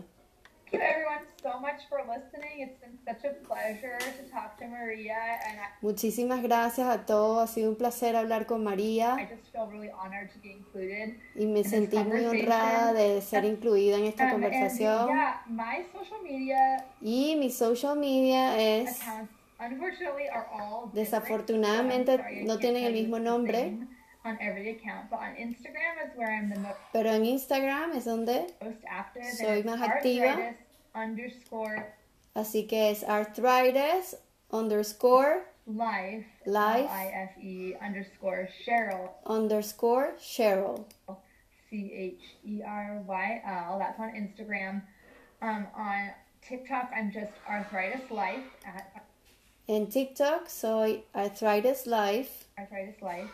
[0.79, 2.61] Thank you everyone so much for listening.
[2.61, 5.17] It's been such a pleasure to talk to Maria
[5.49, 7.43] and I, Muchísimas gracias a todos.
[7.43, 11.15] Ha sido un placer hablar con I María just feel really honored to be included.
[11.35, 15.09] y me sentí muy honrada de ser incluida en esta Um, and conversación.
[15.09, 20.91] yeah, my social media Y mi social media es, accounts unfortunately are all.
[20.93, 23.79] Desafortunadamente, sorry, no tienen el mismo nombre.
[24.27, 28.07] On every account, but on Instagram is where I'm the most pero en Instagram es
[28.07, 28.47] donde,
[28.89, 29.23] active.
[29.23, 30.55] and Soy más activa.
[30.95, 31.95] Underscore
[32.35, 34.15] así que es arthritis
[34.51, 36.91] underscore life Life.
[36.91, 40.85] L-I-F-E underscore Cheryl underscore Cheryl.
[41.71, 43.79] C H E R Y L.
[43.79, 44.83] That's on Instagram.
[45.41, 46.11] Um, on
[46.47, 49.05] TikTok, I'm just arthritis life at
[49.67, 52.45] En TikTok soy arthritis life.
[52.59, 53.31] arthritis life,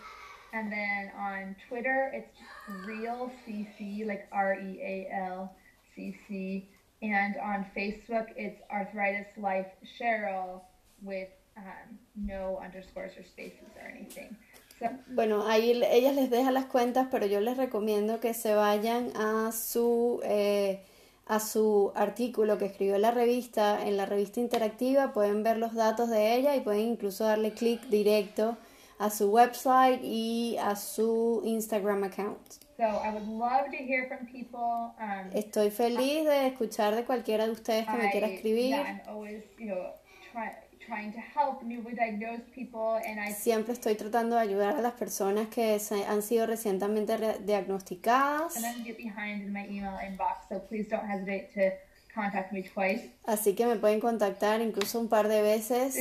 [0.52, 2.38] and then on Twitter, it's
[2.86, 5.52] real CC like R E A L
[5.96, 6.68] C C,
[7.02, 9.66] and on Facebook, it's arthritis life
[9.98, 10.60] Cheryl
[11.02, 14.36] with um, no underscores or spaces or anything.
[14.78, 19.12] So Bueno, ahí ellas les dejan las cuentas, pero yo les recomiendo que se vayan
[19.14, 20.82] a su, eh,
[21.26, 23.86] a su artículo que escribió la revista.
[23.86, 27.82] En la revista interactiva pueden ver los datos de ella y pueden incluso darle clic
[27.88, 28.56] directo
[28.98, 32.38] a su website y a su Instagram account.
[32.80, 34.94] So I would love to hear from people.
[34.98, 38.70] Um, Estoy feliz de escuchar de cualquiera de ustedes que me quiera escribir.
[38.70, 39.92] Yeah, I'm always, you know,
[40.32, 44.80] try, trying to help newly diagnosed people, and I Siempre estoy tratando de ayudar a
[44.80, 45.78] las personas que
[46.08, 48.56] han sido recientemente re- diagnosticadas.
[48.56, 50.48] and then get behind in my email inbox.
[50.48, 51.76] So please don't hesitate to
[52.14, 55.94] contact me twice Así que me pueden contactar incluso un par de veces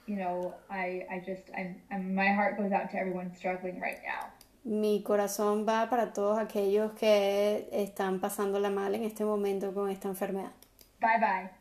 [0.07, 4.01] you know, I I just I'm, I'm my heart goes out to everyone struggling right
[4.05, 4.31] now.
[4.65, 10.09] Mi corazón va para todos aquellos que están pasándola mal en este momento con esta
[10.09, 10.53] enfermedad.
[11.01, 11.58] Bye bye.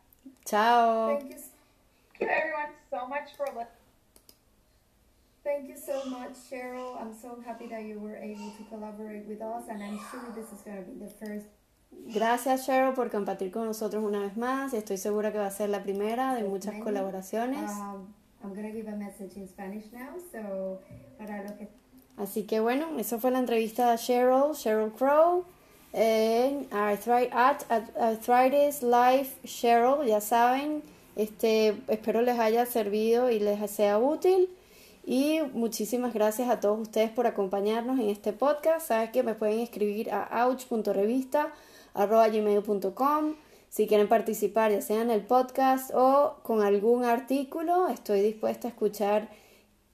[0.47, 1.17] Chao.
[1.19, 1.31] Thank
[2.21, 3.67] you, everyone so much for listening.
[5.43, 6.99] thank you so much, Cheryl.
[7.01, 10.51] I'm so happy that you were able to collaborate with us, and I'm sure this
[10.51, 11.47] is going to be the first
[12.13, 15.69] Gracias Cheryl por compartir con nosotros una vez más estoy segura que va a ser
[15.69, 16.83] la primera de muchas many.
[16.83, 17.71] colaboraciones.
[17.71, 18.13] Um,
[18.43, 20.79] I'm going to give a message in Spanish now, so
[21.17, 21.67] para los que
[22.17, 25.45] Así que bueno, eso fue la entrevista a Cheryl, Cheryl Crow,
[25.97, 30.83] en Arthri- at, at Arthritis Life Cheryl, ya saben,
[31.15, 34.47] este, espero les haya servido y les sea útil.
[35.05, 38.89] Y muchísimas gracias a todos ustedes por acompañarnos en este podcast.
[38.89, 43.33] Sabes que me pueden escribir a ouch.revista.gmail.com
[43.69, 47.87] si quieren participar, ya sea en el podcast o con algún artículo.
[47.87, 49.29] Estoy dispuesta a escuchar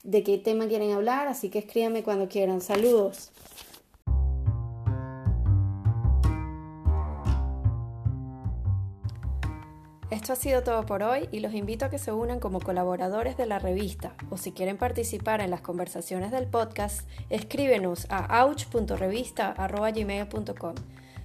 [0.03, 2.61] de qué tema quieren hablar, así que escríbanme cuando quieran.
[2.61, 3.31] Saludos.
[10.13, 13.35] Esto ha sido todo por hoy y los invito a que se unan como colaboradores
[13.35, 20.75] de la revista o si quieren participar en las conversaciones del podcast, escríbenos a ouch.revista.gmail.com.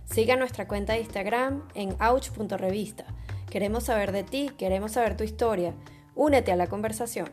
[0.06, 3.04] Siga nuestra cuenta de Instagram en ouch.revista.
[3.50, 5.74] Queremos saber de ti, queremos saber tu historia.
[6.14, 7.28] Únete a la conversación.